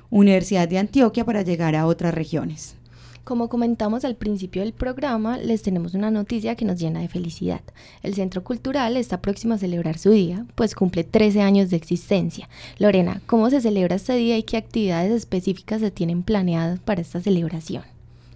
Universidad 0.10 0.67
de 0.67 0.77
Antioquia 0.77 1.24
para 1.24 1.41
llegar 1.41 1.75
a 1.75 1.86
otras 1.86 2.13
regiones. 2.13 2.80
Como 3.31 3.47
comentamos 3.47 4.03
al 4.03 4.17
principio 4.17 4.61
del 4.61 4.73
programa, 4.73 5.38
les 5.38 5.61
tenemos 5.61 5.93
una 5.93 6.11
noticia 6.11 6.57
que 6.57 6.65
nos 6.65 6.77
llena 6.77 7.00
de 7.00 7.07
felicidad. 7.07 7.61
El 8.03 8.13
Centro 8.13 8.43
Cultural 8.43 8.97
está 8.97 9.21
próximo 9.21 9.53
a 9.53 9.57
celebrar 9.57 9.97
su 9.97 10.11
día, 10.11 10.45
pues 10.55 10.75
cumple 10.75 11.05
13 11.05 11.39
años 11.41 11.69
de 11.69 11.77
existencia. 11.77 12.50
Lorena, 12.77 13.21
¿cómo 13.27 13.50
se 13.50 13.61
celebra 13.61 13.95
este 13.95 14.15
día 14.15 14.38
y 14.38 14.43
qué 14.43 14.57
actividades 14.57 15.13
específicas 15.13 15.79
se 15.79 15.91
tienen 15.91 16.23
planeadas 16.23 16.81
para 16.81 17.00
esta 17.00 17.21
celebración? 17.21 17.83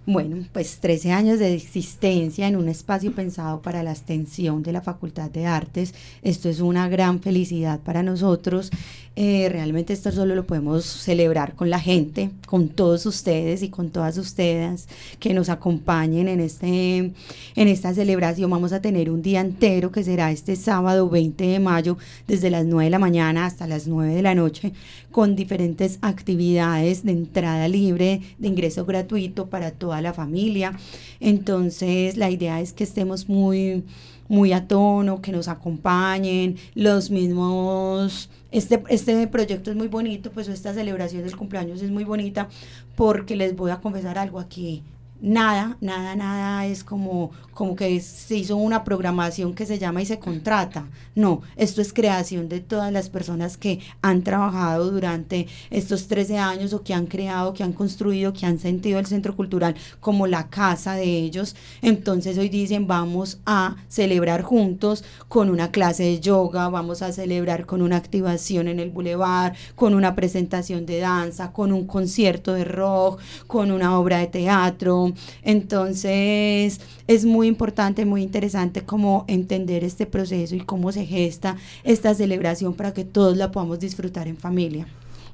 Bueno, 0.08 0.46
pues 0.52 0.78
13 0.78 1.10
años 1.10 1.40
de 1.40 1.52
existencia 1.52 2.46
en 2.46 2.54
un 2.54 2.68
espacio 2.68 3.12
pensado 3.12 3.60
para 3.60 3.82
la 3.82 3.90
extensión 3.90 4.62
de 4.62 4.70
la 4.70 4.80
Facultad 4.80 5.30
de 5.30 5.46
Artes. 5.46 5.94
Esto 6.22 6.48
es 6.48 6.60
una 6.60 6.88
gran 6.88 7.18
felicidad 7.20 7.80
para 7.80 8.04
nosotros. 8.04 8.70
Eh, 9.18 9.48
realmente 9.50 9.94
esto 9.94 10.12
solo 10.12 10.34
lo 10.34 10.46
podemos 10.46 10.84
celebrar 10.84 11.54
con 11.54 11.70
la 11.70 11.80
gente, 11.80 12.30
con 12.46 12.68
todos 12.68 13.06
ustedes 13.06 13.62
y 13.62 13.70
con 13.70 13.88
todas 13.88 14.18
ustedes 14.18 14.88
que 15.18 15.32
nos 15.32 15.48
acompañen 15.48 16.28
en, 16.28 16.38
este, 16.38 16.98
en 16.98 17.68
esta 17.68 17.92
celebración. 17.94 18.50
Vamos 18.50 18.72
a 18.72 18.82
tener 18.82 19.10
un 19.10 19.22
día 19.22 19.40
entero 19.40 19.90
que 19.90 20.04
será 20.04 20.30
este 20.30 20.54
sábado 20.54 21.08
20 21.08 21.46
de 21.46 21.58
mayo 21.58 21.96
desde 22.28 22.50
las 22.50 22.66
9 22.66 22.84
de 22.84 22.90
la 22.90 22.98
mañana 22.98 23.46
hasta 23.46 23.66
las 23.66 23.88
9 23.88 24.14
de 24.14 24.22
la 24.22 24.34
noche 24.34 24.72
con 25.10 25.34
diferentes 25.34 25.98
actividades 26.02 27.02
de 27.02 27.12
entrada 27.12 27.68
libre, 27.68 28.20
de 28.36 28.48
ingreso 28.48 28.84
gratuito 28.84 29.46
para 29.46 29.70
toda 29.96 30.02
la 30.02 30.12
familia. 30.12 30.72
Entonces 31.20 32.16
la 32.16 32.30
idea 32.30 32.60
es 32.60 32.72
que 32.72 32.84
estemos 32.84 33.28
muy 33.28 33.84
muy 34.28 34.52
a 34.52 34.66
tono, 34.66 35.22
que 35.22 35.30
nos 35.30 35.46
acompañen, 35.46 36.56
los 36.74 37.10
mismos 37.10 38.28
este, 38.50 38.82
este 38.88 39.26
proyecto 39.28 39.70
es 39.70 39.76
muy 39.76 39.86
bonito, 39.86 40.32
pues 40.32 40.48
esta 40.48 40.74
celebración 40.74 41.22
del 41.22 41.36
cumpleaños 41.36 41.80
es 41.82 41.90
muy 41.90 42.04
bonita 42.04 42.48
porque 42.96 43.36
les 43.36 43.54
voy 43.54 43.70
a 43.70 43.80
confesar 43.80 44.18
algo 44.18 44.40
aquí. 44.40 44.82
nada, 45.20 45.76
nada, 45.80 46.16
nada 46.16 46.66
es 46.66 46.82
como, 46.82 47.30
como 47.56 47.74
que 47.74 47.98
se 48.02 48.36
hizo 48.36 48.54
una 48.56 48.84
programación 48.84 49.54
que 49.54 49.64
se 49.64 49.78
llama 49.78 50.02
y 50.02 50.06
se 50.06 50.18
contrata. 50.18 50.86
No, 51.14 51.40
esto 51.56 51.80
es 51.80 51.94
creación 51.94 52.50
de 52.50 52.60
todas 52.60 52.92
las 52.92 53.08
personas 53.08 53.56
que 53.56 53.80
han 54.02 54.22
trabajado 54.22 54.90
durante 54.90 55.46
estos 55.70 56.06
13 56.06 56.36
años 56.36 56.74
o 56.74 56.82
que 56.82 56.92
han 56.92 57.06
creado, 57.06 57.54
que 57.54 57.62
han 57.62 57.72
construido, 57.72 58.34
que 58.34 58.44
han 58.44 58.58
sentido 58.58 58.98
el 58.98 59.06
centro 59.06 59.34
cultural 59.34 59.74
como 60.00 60.26
la 60.26 60.50
casa 60.50 60.96
de 60.96 61.04
ellos. 61.04 61.56
Entonces 61.80 62.36
hoy 62.36 62.50
dicen 62.50 62.86
vamos 62.86 63.38
a 63.46 63.76
celebrar 63.88 64.42
juntos 64.42 65.02
con 65.28 65.48
una 65.48 65.70
clase 65.70 66.02
de 66.02 66.20
yoga, 66.20 66.68
vamos 66.68 67.00
a 67.00 67.10
celebrar 67.10 67.64
con 67.64 67.80
una 67.80 67.96
activación 67.96 68.68
en 68.68 68.80
el 68.80 68.90
bulevar, 68.90 69.54
con 69.74 69.94
una 69.94 70.14
presentación 70.14 70.84
de 70.84 70.98
danza, 70.98 71.52
con 71.52 71.72
un 71.72 71.86
concierto 71.86 72.52
de 72.52 72.64
rock, 72.64 73.18
con 73.46 73.70
una 73.70 73.98
obra 73.98 74.18
de 74.18 74.26
teatro. 74.26 75.14
Entonces 75.42 76.80
es 77.06 77.24
muy 77.24 77.45
importante, 77.46 78.04
muy 78.04 78.22
interesante 78.22 78.82
como 78.82 79.24
entender 79.28 79.84
este 79.84 80.06
proceso 80.06 80.54
y 80.54 80.60
cómo 80.60 80.92
se 80.92 81.06
gesta 81.06 81.56
esta 81.84 82.14
celebración 82.14 82.74
para 82.74 82.92
que 82.92 83.04
todos 83.04 83.36
la 83.36 83.50
podamos 83.50 83.78
disfrutar 83.80 84.28
en 84.28 84.36
familia. 84.36 84.86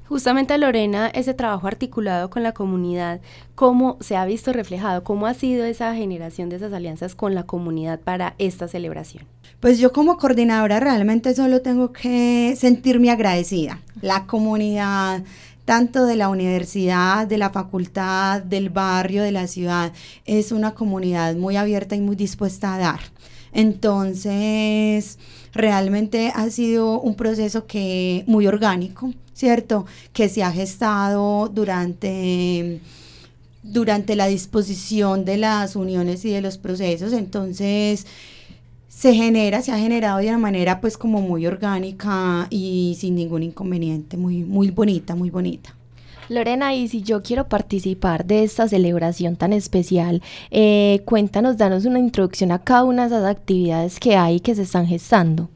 Justamente 0.07 0.57
Lorena, 0.57 1.07
ese 1.07 1.33
trabajo 1.33 1.65
articulado 1.65 2.29
con 2.29 2.43
la 2.43 2.51
comunidad, 2.51 3.21
¿cómo 3.55 3.97
se 4.01 4.17
ha 4.17 4.25
visto 4.25 4.51
reflejado? 4.51 5.03
¿Cómo 5.03 5.27
ha 5.27 5.33
sido 5.33 5.65
esa 5.65 5.95
generación 5.95 6.49
de 6.49 6.57
esas 6.57 6.73
alianzas 6.73 7.15
con 7.15 7.33
la 7.33 7.43
comunidad 7.43 7.99
para 7.99 8.35
esta 8.37 8.67
celebración? 8.67 9.25
Pues 9.59 9.79
yo 9.79 9.93
como 9.93 10.17
coordinadora 10.17 10.81
realmente 10.81 11.33
solo 11.33 11.61
tengo 11.61 11.93
que 11.93 12.53
sentirme 12.57 13.11
agradecida. 13.11 13.79
La 14.01 14.27
comunidad 14.27 15.23
tanto 15.65 16.05
de 16.05 16.15
la 16.15 16.29
universidad, 16.29 17.27
de 17.27 17.37
la 17.37 17.49
facultad, 17.49 18.41
del 18.41 18.69
barrio, 18.69 19.23
de 19.23 19.31
la 19.31 19.47
ciudad, 19.47 19.93
es 20.25 20.51
una 20.51 20.73
comunidad 20.73 21.35
muy 21.35 21.55
abierta 21.55 21.95
y 21.95 22.01
muy 22.01 22.15
dispuesta 22.15 22.75
a 22.75 22.77
dar. 22.79 22.99
Entonces, 23.53 25.19
realmente 25.53 26.31
ha 26.35 26.49
sido 26.49 26.99
un 26.99 27.15
proceso 27.15 27.65
que 27.65 28.23
muy 28.27 28.47
orgánico, 28.47 29.13
¿cierto? 29.33 29.85
Que 30.11 30.27
se 30.29 30.43
ha 30.43 30.51
gestado 30.51 31.49
durante 31.49 32.81
durante 33.63 34.17
la 34.17 34.27
disposición 34.27 35.23
de 35.23 35.37
las 35.37 35.77
uniones 35.77 36.25
y 36.25 36.31
de 36.31 36.41
los 36.41 36.57
procesos. 36.57 37.13
Entonces, 37.13 38.05
se 38.95 39.13
genera, 39.13 39.61
se 39.61 39.71
ha 39.71 39.77
generado 39.77 40.19
de 40.19 40.29
una 40.29 40.37
manera 40.37 40.79
pues 40.79 40.97
como 40.97 41.19
muy 41.19 41.45
orgánica 41.45 42.47
y 42.49 42.95
sin 42.97 43.15
ningún 43.15 43.43
inconveniente, 43.43 44.15
muy, 44.15 44.43
muy 44.43 44.69
bonita, 44.69 45.13
muy 45.13 45.29
bonita. 45.29 45.75
Lorena, 46.29 46.73
y 46.73 46.87
si 46.87 47.01
yo 47.01 47.21
quiero 47.21 47.49
participar 47.49 48.25
de 48.25 48.43
esta 48.43 48.67
celebración 48.67 49.35
tan 49.35 49.51
especial, 49.51 50.21
eh, 50.51 51.01
cuéntanos, 51.05 51.57
danos 51.57 51.83
una 51.83 51.99
introducción 51.99 52.53
a 52.53 52.59
cada 52.59 52.85
una 52.85 53.09
de 53.09 53.15
esas 53.15 53.25
actividades 53.25 53.99
que 53.99 54.15
hay 54.15 54.39
que 54.39 54.55
se 54.55 54.61
están 54.61 54.87
gestando. 54.87 55.49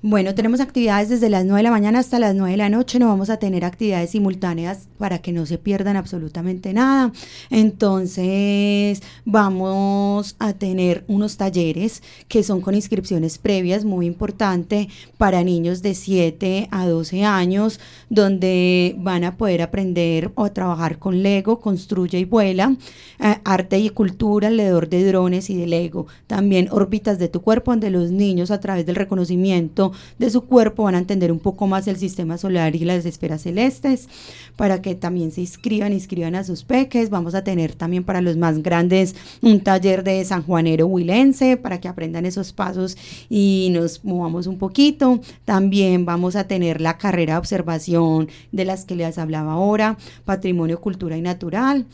Bueno, 0.00 0.32
tenemos 0.32 0.60
actividades 0.60 1.08
desde 1.08 1.28
las 1.28 1.44
9 1.44 1.58
de 1.58 1.62
la 1.64 1.72
mañana 1.72 1.98
hasta 1.98 2.20
las 2.20 2.32
9 2.32 2.52
de 2.52 2.56
la 2.56 2.68
noche. 2.68 3.00
No 3.00 3.08
vamos 3.08 3.30
a 3.30 3.38
tener 3.38 3.64
actividades 3.64 4.10
simultáneas 4.10 4.86
para 4.96 5.18
que 5.18 5.32
no 5.32 5.44
se 5.44 5.58
pierdan 5.58 5.96
absolutamente 5.96 6.72
nada. 6.72 7.10
Entonces, 7.50 9.02
vamos 9.24 10.36
a 10.38 10.52
tener 10.52 11.02
unos 11.08 11.36
talleres 11.36 12.04
que 12.28 12.44
son 12.44 12.60
con 12.60 12.76
inscripciones 12.76 13.38
previas, 13.38 13.84
muy 13.84 14.06
importante, 14.06 14.88
para 15.16 15.42
niños 15.42 15.82
de 15.82 15.96
7 15.96 16.68
a 16.70 16.86
12 16.86 17.24
años, 17.24 17.80
donde 18.08 18.94
van 19.00 19.24
a 19.24 19.36
poder 19.36 19.62
aprender 19.62 20.30
o 20.36 20.52
trabajar 20.52 21.00
con 21.00 21.24
Lego, 21.24 21.58
construye 21.58 22.20
y 22.20 22.24
vuela, 22.24 22.76
eh, 23.18 23.38
arte 23.42 23.80
y 23.80 23.90
cultura 23.90 24.46
alrededor 24.46 24.88
de 24.88 25.04
drones 25.04 25.50
y 25.50 25.56
de 25.56 25.66
Lego. 25.66 26.06
También 26.28 26.68
órbitas 26.70 27.18
de 27.18 27.26
tu 27.26 27.42
cuerpo, 27.42 27.72
donde 27.72 27.90
los 27.90 28.12
niños 28.12 28.52
a 28.52 28.60
través 28.60 28.86
del 28.86 28.94
reconocimiento 28.94 29.87
de 30.18 30.30
su 30.30 30.42
cuerpo 30.42 30.84
van 30.84 30.94
a 30.94 30.98
entender 30.98 31.32
un 31.32 31.38
poco 31.38 31.66
más 31.66 31.86
el 31.88 31.96
sistema 31.96 32.38
solar 32.38 32.76
y 32.76 32.80
las 32.80 33.04
esferas 33.06 33.42
celestes, 33.42 34.08
para 34.56 34.82
que 34.82 34.94
también 34.94 35.30
se 35.30 35.40
inscriban, 35.40 35.92
inscriban 35.92 36.34
a 36.34 36.44
sus 36.44 36.64
peques. 36.64 37.10
Vamos 37.10 37.34
a 37.34 37.44
tener 37.44 37.74
también 37.74 38.04
para 38.04 38.20
los 38.20 38.36
más 38.36 38.62
grandes 38.62 39.14
un 39.42 39.60
taller 39.60 40.04
de 40.04 40.24
San 40.24 40.42
Juanero 40.42 40.86
Huilense 40.86 41.56
para 41.56 41.80
que 41.80 41.88
aprendan 41.88 42.26
esos 42.26 42.52
pasos 42.52 42.96
y 43.28 43.68
nos 43.72 44.04
movamos 44.04 44.46
un 44.46 44.58
poquito. 44.58 45.20
También 45.44 46.04
vamos 46.04 46.36
a 46.36 46.44
tener 46.44 46.80
la 46.80 46.98
carrera 46.98 47.34
de 47.34 47.38
observación 47.38 48.28
de 48.52 48.64
las 48.64 48.84
que 48.84 48.96
les 48.96 49.18
hablaba 49.18 49.52
ahora, 49.52 49.96
patrimonio, 50.24 50.80
cultura 50.80 51.16
y 51.16 51.22
natural. 51.22 51.86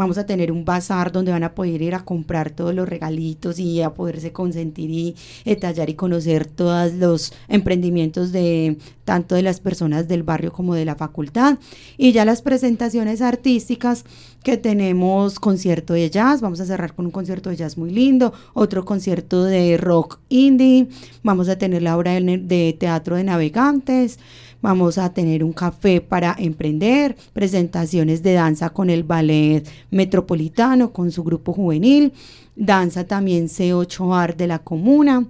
Vamos 0.00 0.16
a 0.16 0.24
tener 0.24 0.50
un 0.50 0.64
bazar 0.64 1.12
donde 1.12 1.30
van 1.30 1.44
a 1.44 1.54
poder 1.54 1.82
ir 1.82 1.94
a 1.94 2.06
comprar 2.06 2.48
todos 2.52 2.74
los 2.74 2.88
regalitos 2.88 3.58
y 3.58 3.82
a 3.82 3.92
poderse 3.92 4.32
consentir 4.32 4.90
y 4.90 5.14
detallar 5.44 5.90
y 5.90 5.94
conocer 5.94 6.46
todos 6.46 6.94
los 6.94 7.34
emprendimientos 7.48 8.32
de 8.32 8.78
tanto 9.04 9.34
de 9.34 9.42
las 9.42 9.60
personas 9.60 10.08
del 10.08 10.22
barrio 10.22 10.52
como 10.52 10.74
de 10.74 10.86
la 10.86 10.94
facultad. 10.94 11.58
Y 11.98 12.12
ya 12.12 12.24
las 12.24 12.40
presentaciones 12.40 13.20
artísticas 13.20 14.06
que 14.42 14.56
tenemos 14.56 15.38
concierto 15.38 15.92
de 15.92 16.08
jazz, 16.08 16.40
vamos 16.40 16.60
a 16.60 16.64
cerrar 16.64 16.94
con 16.94 17.04
un 17.04 17.12
concierto 17.12 17.50
de 17.50 17.56
jazz 17.56 17.76
muy 17.76 17.90
lindo, 17.90 18.32
otro 18.54 18.86
concierto 18.86 19.44
de 19.44 19.76
rock 19.76 20.18
indie, 20.30 20.88
vamos 21.22 21.50
a 21.50 21.58
tener 21.58 21.82
la 21.82 21.98
obra 21.98 22.12
de 22.12 22.74
teatro 22.78 23.16
de 23.16 23.24
navegantes, 23.24 24.18
Vamos 24.62 24.98
a 24.98 25.12
tener 25.14 25.42
un 25.42 25.52
café 25.52 26.00
para 26.00 26.36
emprender, 26.38 27.16
presentaciones 27.32 28.22
de 28.22 28.34
danza 28.34 28.70
con 28.70 28.90
el 28.90 29.04
ballet 29.04 29.66
metropolitano, 29.90 30.92
con 30.92 31.10
su 31.10 31.24
grupo 31.24 31.52
juvenil, 31.54 32.12
danza 32.56 33.04
también 33.04 33.48
C8 33.48 34.14
Art 34.14 34.36
de 34.36 34.46
la 34.46 34.58
comuna 34.58 35.26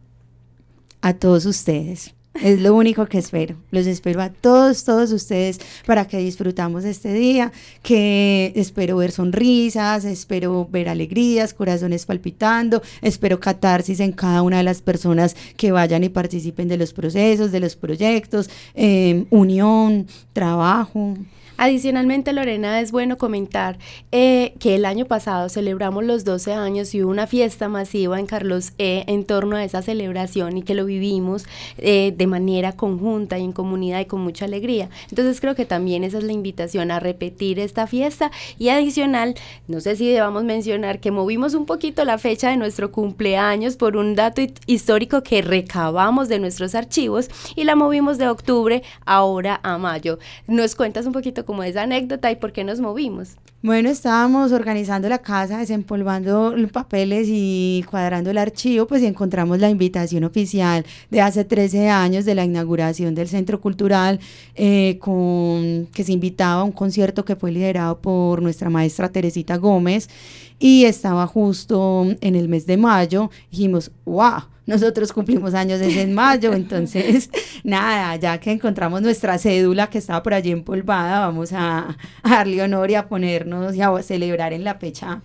A 1.01 1.15
todos 1.15 1.47
ustedes. 1.47 2.16
Es 2.43 2.61
lo 2.61 2.75
único 2.75 3.07
que 3.07 3.19
espero. 3.19 3.57
Los 3.71 3.87
espero 3.87 4.21
a 4.21 4.31
todos, 4.31 4.85
todos 4.85 5.13
ustedes 5.13 5.59
para 5.87 6.07
que 6.07 6.19
disfrutamos 6.19 6.85
este 6.85 7.13
día, 7.13 7.53
que 7.83 8.53
espero 8.55 8.97
ver 8.97 9.13
sonrisas, 9.13 10.05
espero 10.05 10.69
ver 10.71 10.89
alegrías, 10.89 11.55
corazones 11.55 12.07
palpitando, 12.07 12.83
espero 13.01 13.41
catarsis 13.41 14.01
en 14.01 14.13
cada 14.13 14.43
una 14.43 14.59
de 14.59 14.65
las 14.65 14.83
personas 14.83 15.37
que 15.57 15.73
vayan 15.73 16.05
y 16.05 16.09
participen 16.09 16.69
de 16.69 16.77
los 16.77 16.93
procesos, 16.93 17.53
de 17.53 17.61
los 17.61 17.77
proyectos, 17.77 18.51
em, 18.75 19.27
unión, 19.31 20.07
trabajo. 20.33 21.17
Adicionalmente, 21.59 22.35
Lorena, 22.35 22.81
es 22.81 22.93
bueno 22.93 23.17
comentar 23.17 23.79
eh, 24.13 24.53
que 24.61 24.75
el 24.75 24.85
año 24.85 25.07
pasado 25.07 25.49
celebramos 25.49 26.05
los 26.05 26.25
12 26.25 26.53
años 26.53 26.95
y 26.95 27.03
hubo 27.03 27.11
una 27.11 27.27
fiesta 27.27 27.69
masiva 27.69 28.21
en 28.21 28.27
Carlos 28.27 28.73
E 28.77 29.05
en 29.07 29.25
torno 29.25 29.57
a 29.57 29.65
esa 29.65 29.81
celebración 29.81 30.59
y 30.59 30.63
que 30.63 30.75
lo 30.75 30.85
vivimos 30.85 31.47
eh, 31.79 32.13
de 32.15 32.27
manera 32.27 32.73
conjunta 32.73 33.39
y 33.39 33.45
en 33.45 33.53
comunidad 33.53 34.01
y 34.01 34.05
con 34.05 34.21
mucha 34.21 34.45
alegría. 34.45 34.91
Entonces 35.09 35.41
creo 35.41 35.55
que 35.55 35.65
también 35.65 36.05
esa 36.05 36.19
es 36.19 36.25
la 36.25 36.33
invitación 36.33 36.91
a 36.91 37.01
repetir 37.01 37.59
esta 37.59 37.87
fiesta 37.87 38.31
y 38.59 38.69
adicional, 38.69 39.35
no 39.67 39.81
sé 39.81 39.97
si 39.97 40.11
debamos 40.11 40.45
mencionar 40.45 41.01
que 41.01 41.11
movimos 41.11 41.55
un 41.55 41.65
poquito 41.65 42.05
la 42.05 42.19
fecha 42.19 42.51
de 42.51 42.59
nuestro 42.59 42.93
cumpleaños 42.93 43.77
por 43.77 43.97
un 43.97 44.15
dato 44.15 44.43
histórico 44.67 45.23
que 45.23 45.41
recabamos 45.41 46.29
de 46.29 46.39
nuestros 46.39 46.75
archivos 46.75 47.31
y 47.55 47.65
la 47.65 47.77
movimos 47.77 48.19
de 48.19 48.29
octubre 48.29 48.83
ahora 49.07 49.59
a 49.63 49.79
mayo. 49.79 50.19
¿Nos 50.47 50.75
cuentas 50.75 51.07
un 51.07 51.15
poquito 51.15 51.46
como 51.47 51.63
esa 51.63 51.83
anécdota 51.83 52.31
y 52.31 52.37
por 52.37 52.53
qué 52.53 52.65
nos 52.65 52.81
movimos. 52.81 53.37
Bueno, 53.63 53.89
estábamos 53.89 54.53
organizando 54.53 55.09
la 55.09 55.19
casa, 55.19 55.59
desempolvando 55.59 56.55
papeles 56.73 57.27
y 57.29 57.85
cuadrando 57.91 58.31
el 58.31 58.39
archivo, 58.39 58.87
pues 58.87 59.03
encontramos 59.03 59.59
la 59.59 59.71
invitación 59.71 60.25
oficial 60.25 60.85
de 61.11 61.21
hace 61.21 61.45
13 61.45 61.89
años 61.89 62.25
de 62.25 62.35
la 62.35 62.45
inauguración 62.45 63.15
del 63.15 63.29
Centro 63.29 63.61
Cultural, 63.61 64.21
eh, 64.55 64.99
con, 65.01 65.89
que 65.93 66.05
se 66.05 66.13
invitaba 66.13 66.61
a 66.61 66.65
un 66.65 66.73
concierto 66.73 67.25
que 67.25 67.35
fue 67.35 67.51
liderado 67.51 67.99
por 67.99 68.43
nuestra 68.43 68.71
maestra 68.71 69.09
Teresita 69.09 69.57
Gómez 69.57 70.11
y 70.59 70.85
estaba 70.85 71.27
justo 71.27 72.07
en 72.21 72.37
el 72.37 72.49
mes 72.49 72.67
de 72.67 72.77
mayo. 72.77 73.31
Dijimos, 73.51 73.91
wow, 74.05 74.43
nosotros 74.67 75.13
cumplimos 75.13 75.55
años 75.55 75.81
desde 75.81 76.03
en 76.03 76.13
mayo, 76.13 76.53
entonces 76.53 77.31
nada, 77.65 78.17
ya 78.17 78.39
que 78.39 78.51
encontramos 78.51 79.01
nuestra 79.01 79.39
cédula 79.39 79.89
que 79.89 79.99
estaba 79.99 80.23
por 80.23 80.35
allí 80.35 80.51
empolvada, 80.51 81.21
vamos 81.21 81.53
a, 81.53 81.97
darle 82.23 82.63
honor 82.63 82.91
y 82.91 82.97
a 82.97 83.09
ponernos 83.09 83.75
y 83.75 83.83
a 83.83 84.03
celebrar 84.03 84.53
en 84.53 84.65
la 84.65 84.75
fecha 84.75 85.23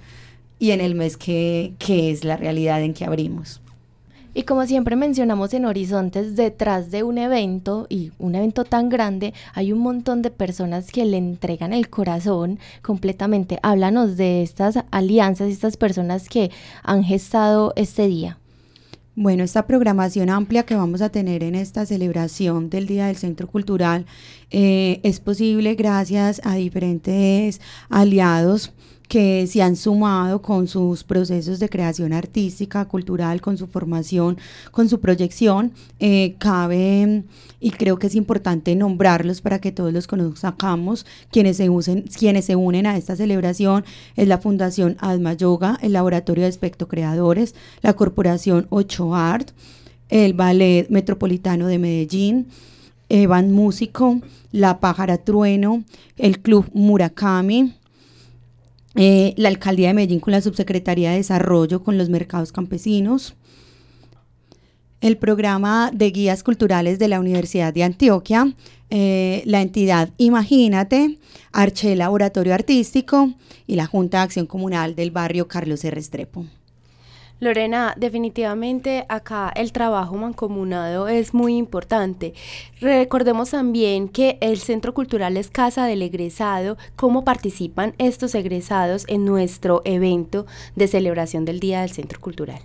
y 0.59 0.71
en 0.71 0.81
el 0.81 0.95
mes 0.95 1.17
que, 1.17 1.73
que 1.79 2.11
es 2.11 2.23
la 2.23 2.37
realidad 2.37 2.81
en 2.81 2.93
que 2.93 3.05
abrimos. 3.05 3.61
Y 4.33 4.43
como 4.43 4.65
siempre 4.65 4.95
mencionamos 4.95 5.53
en 5.53 5.65
Horizontes, 5.65 6.37
detrás 6.37 6.89
de 6.89 7.03
un 7.03 7.17
evento 7.17 7.85
y 7.89 8.11
un 8.17 8.35
evento 8.35 8.63
tan 8.63 8.87
grande, 8.87 9.33
hay 9.53 9.73
un 9.73 9.79
montón 9.79 10.21
de 10.21 10.31
personas 10.31 10.89
que 10.89 11.03
le 11.03 11.17
entregan 11.17 11.73
el 11.73 11.89
corazón 11.89 12.57
completamente. 12.81 13.59
Háblanos 13.61 14.15
de 14.15 14.41
estas 14.41 14.79
alianzas, 14.91 15.49
estas 15.49 15.75
personas 15.75 16.29
que 16.29 16.49
han 16.81 17.03
gestado 17.03 17.73
este 17.75 18.07
día. 18.07 18.37
Bueno, 19.15 19.43
esta 19.43 19.67
programación 19.67 20.29
amplia 20.29 20.63
que 20.63 20.75
vamos 20.75 21.01
a 21.01 21.09
tener 21.09 21.43
en 21.43 21.53
esta 21.53 21.85
celebración 21.85 22.69
del 22.69 22.87
Día 22.87 23.07
del 23.07 23.17
Centro 23.17 23.45
Cultural 23.45 24.05
eh, 24.51 25.01
es 25.03 25.19
posible 25.19 25.75
gracias 25.75 26.39
a 26.45 26.55
diferentes 26.55 27.59
aliados 27.89 28.71
que 29.11 29.45
se 29.45 29.61
han 29.61 29.75
sumado 29.75 30.41
con 30.41 30.69
sus 30.69 31.03
procesos 31.03 31.59
de 31.59 31.67
creación 31.67 32.13
artística, 32.13 32.85
cultural, 32.85 33.41
con 33.41 33.57
su 33.57 33.67
formación, 33.67 34.37
con 34.71 34.87
su 34.87 35.01
proyección. 35.01 35.73
Eh, 35.99 36.35
cabe, 36.37 37.25
y 37.59 37.71
creo 37.71 37.99
que 37.99 38.07
es 38.07 38.15
importante 38.15 38.73
nombrarlos 38.73 39.41
para 39.41 39.59
que 39.59 39.73
todos 39.73 39.91
los 39.91 40.07
conozcamos, 40.07 41.05
quienes 41.29 41.57
se, 41.57 41.69
usen, 41.69 42.03
quienes 42.03 42.45
se 42.45 42.55
unen 42.55 42.85
a 42.85 42.95
esta 42.95 43.17
celebración, 43.17 43.83
es 44.15 44.29
la 44.29 44.37
Fundación 44.37 44.95
Alma 45.01 45.33
Yoga, 45.33 45.77
el 45.81 45.91
Laboratorio 45.91 46.45
de 46.45 46.49
Espectro 46.49 46.87
Creadores, 46.87 47.53
la 47.81 47.91
Corporación 47.91 48.67
Ocho 48.69 49.13
Art, 49.13 49.49
el 50.07 50.35
Ballet 50.35 50.87
Metropolitano 50.89 51.67
de 51.67 51.79
Medellín, 51.79 52.47
Evan 53.09 53.51
Músico, 53.51 54.21
La 54.53 54.79
Pájara 54.79 55.17
Trueno, 55.17 55.83
el 56.15 56.39
Club 56.39 56.69
Murakami, 56.73 57.73
eh, 59.03 59.33
la 59.35 59.49
alcaldía 59.49 59.87
de 59.87 59.95
Medellín 59.95 60.19
con 60.19 60.31
la 60.31 60.41
subsecretaría 60.41 61.09
de 61.09 61.17
Desarrollo 61.17 61.83
con 61.83 61.97
los 61.97 62.09
mercados 62.09 62.51
campesinos, 62.51 63.33
el 65.01 65.17
programa 65.17 65.89
de 65.91 66.11
guías 66.11 66.43
culturales 66.43 66.99
de 66.99 67.07
la 67.07 67.19
Universidad 67.19 67.73
de 67.73 67.83
Antioquia, 67.83 68.53
eh, 68.91 69.41
la 69.47 69.63
entidad 69.63 70.11
Imagínate, 70.17 71.17
Arche 71.51 71.95
Laboratorio 71.95 72.53
Artístico 72.53 73.33
y 73.65 73.73
la 73.73 73.87
Junta 73.87 74.19
de 74.19 74.23
Acción 74.25 74.45
Comunal 74.45 74.93
del 74.93 75.09
barrio 75.09 75.47
Carlos 75.47 75.83
R. 75.83 75.99
Estrepo. 75.99 76.45
Lorena, 77.41 77.95
definitivamente 77.97 79.03
acá 79.09 79.51
el 79.55 79.71
trabajo 79.71 80.15
mancomunado 80.15 81.07
es 81.07 81.33
muy 81.33 81.57
importante. 81.57 82.35
Recordemos 82.79 83.49
también 83.49 84.09
que 84.09 84.37
el 84.41 84.59
Centro 84.59 84.93
Cultural 84.93 85.35
es 85.35 85.49
casa 85.49 85.87
del 85.87 86.03
egresado. 86.03 86.77
¿Cómo 86.95 87.23
participan 87.23 87.95
estos 87.97 88.35
egresados 88.35 89.05
en 89.07 89.25
nuestro 89.25 89.81
evento 89.85 90.45
de 90.75 90.87
celebración 90.87 91.43
del 91.43 91.59
Día 91.59 91.81
del 91.81 91.89
Centro 91.89 92.19
Cultural? 92.21 92.61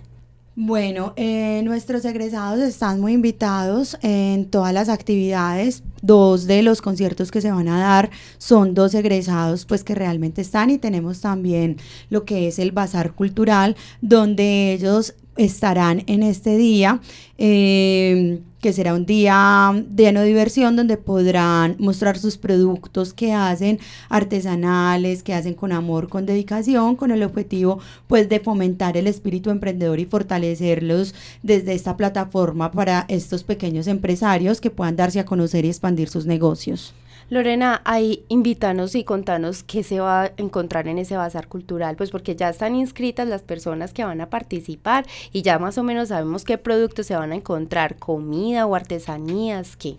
Bueno, 0.59 1.13
eh, 1.17 1.61
nuestros 1.63 2.03
egresados 2.03 2.59
están 2.61 2.99
muy 2.99 3.13
invitados 3.13 3.95
en 4.01 4.49
todas 4.49 4.73
las 4.73 4.89
actividades. 4.89 5.83
Dos 6.01 6.47
de 6.47 6.63
los 6.63 6.81
conciertos 6.81 7.29
que 7.29 7.41
se 7.41 7.51
van 7.51 7.67
a 7.67 7.79
dar 7.79 8.09
son 8.39 8.73
dos 8.73 8.95
egresados 8.95 9.65
pues 9.65 9.83
que 9.83 9.93
realmente 9.93 10.41
están 10.41 10.71
y 10.71 10.79
tenemos 10.79 11.21
también 11.21 11.77
lo 12.09 12.25
que 12.25 12.47
es 12.47 12.57
el 12.57 12.71
Bazar 12.71 13.13
Cultural 13.13 13.75
donde 14.01 14.73
ellos 14.73 15.13
estarán 15.37 16.03
en 16.07 16.23
este 16.23 16.57
día. 16.57 17.01
Eh, 17.37 18.41
que 18.61 18.73
será 18.73 18.95
un 18.95 19.05
día 19.05 19.71
de 19.87 20.11
diversión 20.23 20.75
donde 20.75 20.97
podrán 20.97 21.75
mostrar 21.79 22.17
sus 22.17 22.37
productos 22.37 23.13
que 23.13 23.31
hacen 23.31 23.79
artesanales, 24.09 25.21
que 25.23 25.33
hacen 25.33 25.53
con 25.53 25.71
amor, 25.71 26.09
con 26.09 26.25
dedicación, 26.25 26.95
con 26.95 27.11
el 27.11 27.23
objetivo 27.23 27.79
pues 28.07 28.29
de 28.29 28.39
fomentar 28.39 28.97
el 28.97 29.07
espíritu 29.07 29.51
emprendedor 29.51 29.99
y 29.99 30.05
fortalecerlos 30.05 31.13
desde 31.43 31.73
esta 31.73 31.97
plataforma 31.97 32.71
para 32.71 33.05
estos 33.09 33.43
pequeños 33.43 33.87
empresarios 33.87 34.59
que 34.59 34.71
puedan 34.71 34.95
darse 34.95 35.19
a 35.19 35.25
conocer 35.25 35.65
y 35.65 35.69
expandir 35.69 36.09
sus 36.09 36.25
negocios. 36.25 36.93
Lorena, 37.29 37.81
ahí 37.83 38.23
invítanos 38.29 38.95
y 38.95 39.03
contanos 39.03 39.63
qué 39.63 39.83
se 39.83 39.99
va 39.99 40.23
a 40.23 40.31
encontrar 40.37 40.87
en 40.87 40.97
ese 40.97 41.17
bazar 41.17 41.47
cultural, 41.47 41.97
pues 41.97 42.09
porque 42.09 42.37
ya 42.37 42.49
están 42.49 42.73
inscritas 42.73 43.27
las 43.27 43.41
personas 43.41 43.91
que 43.93 44.05
van 44.05 44.21
a 44.21 44.29
participar 44.29 45.05
y 45.33 45.41
ya 45.41 45.59
más 45.59 45.77
o 45.77 45.83
menos 45.83 46.07
sabemos 46.07 46.45
qué 46.45 46.57
productos 46.57 47.05
se 47.05 47.17
van 47.17 47.33
a 47.33 47.35
encontrar, 47.35 47.97
comida 47.97 48.65
o 48.65 48.75
artesanías, 48.75 49.75
qué. 49.75 49.97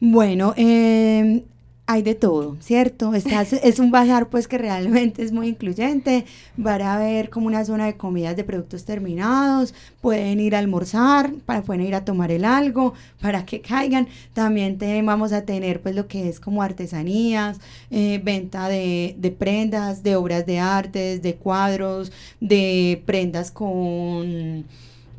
Bueno, 0.00 0.54
eh, 0.56 1.42
hay 1.90 2.02
de 2.02 2.14
todo, 2.14 2.58
¿cierto? 2.60 3.14
es 3.14 3.78
un 3.78 3.90
bazar 3.90 4.28
pues 4.28 4.46
que 4.46 4.58
realmente 4.58 5.22
es 5.22 5.32
muy 5.32 5.48
incluyente, 5.48 6.26
van 6.58 6.82
a 6.82 6.98
ver 6.98 7.30
como 7.30 7.46
una 7.46 7.64
zona 7.64 7.86
de 7.86 7.96
comidas 7.96 8.36
de 8.36 8.44
productos 8.44 8.84
terminados, 8.84 9.72
pueden 10.02 10.38
ir 10.38 10.54
a 10.54 10.58
almorzar, 10.58 11.32
para, 11.46 11.62
pueden 11.62 11.86
ir 11.86 11.94
a 11.94 12.04
tomar 12.04 12.30
el 12.30 12.44
algo, 12.44 12.92
para 13.22 13.46
que 13.46 13.62
caigan, 13.62 14.06
también 14.34 14.76
vamos 15.06 15.32
a 15.32 15.46
tener 15.46 15.80
pues 15.80 15.94
lo 15.94 16.06
que 16.08 16.28
es 16.28 16.40
como 16.40 16.62
artesanías, 16.62 17.58
eh, 17.90 18.20
venta 18.22 18.68
de, 18.68 19.34
prendas, 19.38 20.02
de 20.02 20.14
obras 20.14 20.44
de 20.44 20.58
artes, 20.58 21.22
de 21.22 21.36
cuadros, 21.36 22.12
de 22.38 23.02
prendas 23.06 23.50
con 23.50 24.66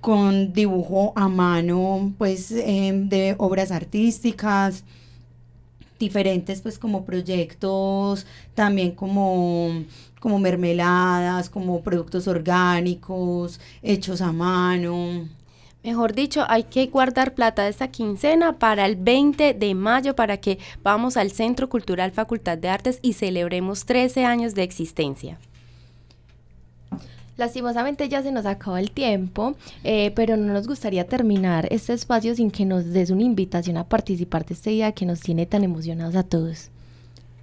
con 0.02 0.54
dibujo 0.54 1.12
a 1.16 1.28
mano, 1.28 2.14
pues 2.18 2.52
em, 2.52 3.10
de 3.10 3.36
obras 3.38 3.70
artísticas, 3.72 4.86
diferentes 6.00 6.62
pues 6.62 6.80
como 6.80 7.06
proyectos, 7.06 8.26
también 8.56 8.92
como, 8.92 9.84
como 10.20 10.40
mermeladas, 10.40 11.50
como 11.50 11.82
productos 11.82 12.28
orgánicos, 12.28 13.60
hechos 13.84 14.22
a 14.22 14.32
mano. 14.32 15.28
Mejor 15.84 16.14
dicho, 16.14 16.46
hay 16.50 16.64
que 16.64 16.88
guardar 16.88 17.36
plata 17.36 17.64
de 17.64 17.70
esta 17.70 17.90
quincena 17.90 18.60
para 18.60 18.86
el 18.86 18.98
20 18.98 19.54
de 19.54 19.76
mayo 19.76 20.14
para 20.16 20.38
que 20.38 20.60
vamos 20.84 21.16
al 21.16 21.32
Centro 21.32 21.70
Cultural 21.70 22.12
Facultad 22.12 22.58
de 22.58 22.68
Artes 22.70 23.00
y 23.02 23.14
celebremos 23.14 23.86
13 23.86 24.26
años 24.26 24.56
de 24.56 24.64
existencia. 24.64 25.40
Lastimosamente 27.40 28.10
ya 28.10 28.22
se 28.22 28.34
nos 28.34 28.46
acabó 28.46 28.76
el 28.76 28.92
tiempo, 28.92 29.56
eh, 29.86 30.12
pero 30.14 30.36
no 30.36 30.52
nos 30.52 30.68
gustaría 30.68 31.08
terminar 31.08 31.70
este 31.72 31.94
espacio 31.94 32.36
sin 32.36 32.52
que 32.52 32.66
nos 32.66 32.92
des 32.92 33.12
una 33.12 33.24
invitación 33.24 33.78
a 33.78 33.88
participar 33.88 34.46
de 34.46 34.56
este 34.56 34.72
día 34.72 34.92
que 34.92 35.06
nos 35.06 35.22
tiene 35.22 35.46
tan 35.46 35.64
emocionados 35.64 36.18
a 36.18 36.24
todos. 36.24 36.70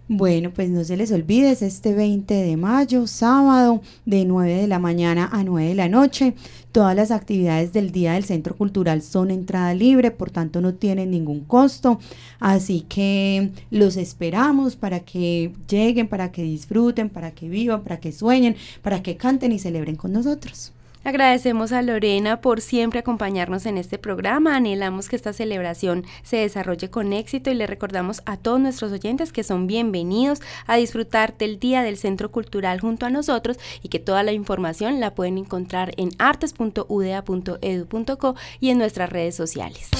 Bueno, 0.09 0.53
pues 0.55 0.71
no 0.71 0.85
se 0.85 0.97
les 0.97 1.11
olvide, 1.11 1.51
es 1.51 1.63
este 1.63 1.93
20 1.93 2.33
de 2.33 2.57
mayo, 2.57 3.09
sábado, 3.09 3.83
de 4.05 4.25
9 4.25 4.55
de 4.55 4.69
la 4.69 4.79
mañana 4.79 5.29
a 5.33 5.43
9 5.43 5.71
de 5.71 5.75
la 5.75 5.89
noche. 5.89 6.35
Todas 6.71 6.95
las 6.95 7.11
actividades 7.11 7.73
del 7.73 7.91
Día 7.91 8.13
del 8.13 8.23
Centro 8.23 8.55
Cultural 8.55 9.03
son 9.03 9.33
entrada 9.33 9.75
libre, 9.75 10.13
por 10.13 10.31
tanto 10.31 10.61
no 10.61 10.75
tienen 10.75 11.11
ningún 11.11 11.41
costo. 11.41 11.99
Así 12.39 12.83
que 12.89 13.51
los 13.73 13.97
esperamos 13.97 14.77
para 14.77 15.01
que 15.01 15.53
lleguen, 15.69 16.07
para 16.07 16.31
que 16.31 16.45
disfruten, 16.45 17.11
para 17.11 17.33
que 17.33 17.49
vivan, 17.49 17.83
para 17.83 17.99
que 17.99 18.13
sueñen, 18.13 18.55
para 18.83 19.03
que 19.03 19.17
canten 19.17 19.51
y 19.51 19.59
celebren 19.59 19.97
con 19.97 20.13
nosotros. 20.13 20.73
Agradecemos 21.07 21.71
a 21.71 21.83
Lorena 21.83 22.41
por 22.41 22.61
siempre 22.61 22.99
acompañarnos 22.99 23.67
en 23.67 23.79
este 23.79 23.97
programa. 23.97 24.57
Anhelamos 24.57 25.09
que 25.09 25.15
esta 25.15 25.33
celebración 25.33 26.05
se 26.25 26.39
desarrolle 26.39 26.91
con 26.91 27.13
éxito 27.13 27.49
y 27.49 27.55
le 27.55 27.69
recordamos 27.69 28.23
a 28.27 28.37
todos 28.37 28.59
nuestros 28.59 28.91
oyentes 28.91 29.33
que 29.33 29.45
son 29.45 29.69
bienvenidos 29.69 30.41
a 30.67 30.75
disfrutar 30.75 31.39
del 31.39 31.61
Día 31.61 31.85
del 31.85 31.97
Centro 31.97 32.33
Cultural 32.33 32.81
junto 32.81 33.07
a 33.07 33.11
nosotros 33.11 33.57
y 33.85 33.89
que 33.89 34.01
toda 34.01 34.25
la 34.25 34.33
información 34.33 34.99
la 34.99 35.15
pueden 35.15 35.39
encontrar 35.39 35.93
en 35.97 36.09
artes.udea.edu.co 36.19 38.35
y 38.59 38.71
en 38.71 38.79
nuestras 38.79 39.09
redes 39.09 39.37
sociales. 39.37 39.91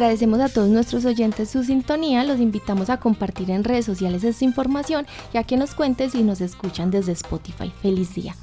Agradecemos 0.00 0.40
a 0.40 0.48
todos 0.48 0.70
nuestros 0.70 1.04
oyentes 1.04 1.50
su 1.50 1.62
sintonía, 1.62 2.24
los 2.24 2.40
invitamos 2.40 2.88
a 2.88 2.96
compartir 2.96 3.50
en 3.50 3.64
redes 3.64 3.84
sociales 3.84 4.24
esta 4.24 4.46
información 4.46 5.06
y 5.34 5.36
a 5.36 5.44
que 5.44 5.58
nos 5.58 5.74
cuenten 5.74 6.10
si 6.10 6.22
nos 6.22 6.40
escuchan 6.40 6.90
desde 6.90 7.12
Spotify. 7.12 7.70
Feliz 7.82 8.14
día 8.14 8.34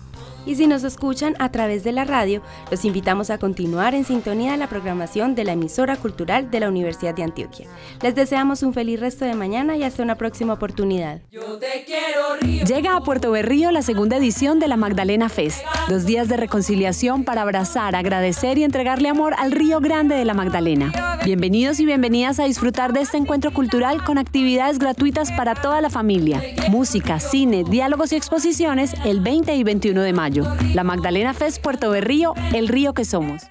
y 0.47 0.55
si 0.55 0.65
nos 0.65 0.83
escuchan 0.83 1.35
a 1.39 1.51
través 1.51 1.83
de 1.83 1.91
la 1.91 2.05
radio, 2.05 2.41
los 2.71 2.85
invitamos 2.85 3.29
a 3.29 3.37
continuar 3.37 3.93
en 3.93 4.05
sintonía 4.05 4.53
de 4.53 4.57
la 4.57 4.67
programación 4.67 5.35
de 5.35 5.43
la 5.43 5.51
emisora 5.51 5.97
cultural 5.97 6.49
de 6.49 6.61
la 6.61 6.69
Universidad 6.69 7.13
de 7.13 7.23
Antioquia. 7.23 7.67
Les 8.01 8.15
deseamos 8.15 8.63
un 8.63 8.73
feliz 8.73 8.99
resto 8.99 9.25
de 9.25 9.35
mañana 9.35 9.75
y 9.75 9.83
hasta 9.83 10.03
una 10.03 10.15
próxima 10.15 10.53
oportunidad. 10.53 11.19
Llega 12.65 12.95
a 12.95 13.01
Puerto 13.01 13.31
Berrío 13.31 13.71
la 13.71 13.81
segunda 13.81 14.17
edición 14.17 14.59
de 14.59 14.67
la 14.67 14.77
Magdalena 14.77 15.27
Fest, 15.27 15.63
dos 15.89 16.05
días 16.05 16.29
de 16.29 16.37
reconciliación 16.37 17.25
para 17.25 17.41
abrazar, 17.41 17.95
agradecer 17.95 18.57
y 18.57 18.63
entregarle 18.63 19.09
amor 19.09 19.33
al 19.37 19.51
Río 19.51 19.79
Grande 19.81 20.15
de 20.15 20.25
la 20.25 20.33
Magdalena. 20.33 21.17
Bienvenidos 21.25 21.79
y 21.81 21.85
bienvenidas 21.85 22.39
a 22.39 22.45
disfrutar 22.45 22.93
de 22.93 23.01
este 23.01 23.17
encuentro 23.17 23.51
cultural 23.51 24.03
con 24.03 24.17
actividades 24.17 24.79
gratuitas 24.79 25.31
para 25.33 25.55
toda 25.55 25.81
la 25.81 25.89
familia, 25.89 26.41
música, 26.69 27.19
cine, 27.19 27.65
diálogos 27.69 28.13
y 28.13 28.15
exposiciones 28.15 28.93
el 29.03 29.19
20 29.19 29.55
y 29.55 29.63
21 29.63 30.01
de 30.01 30.13
La 30.73 30.83
Magdalena 30.83 31.33
Fest 31.33 31.61
Puerto 31.61 31.89
Berrío, 31.89 32.33
el 32.53 32.67
río 32.67 32.93
que 32.93 33.05
somos. 33.05 33.43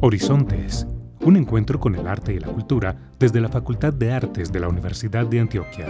Horizontes, 0.00 0.86
un 1.20 1.36
encuentro 1.36 1.80
con 1.80 1.96
el 1.96 2.06
arte 2.06 2.32
y 2.32 2.38
la 2.38 2.48
cultura 2.48 2.96
desde 3.18 3.40
la 3.40 3.48
Facultad 3.48 3.92
de 3.92 4.12
Artes 4.12 4.52
de 4.52 4.60
la 4.60 4.68
Universidad 4.68 5.26
de 5.26 5.40
Antioquia. 5.40 5.86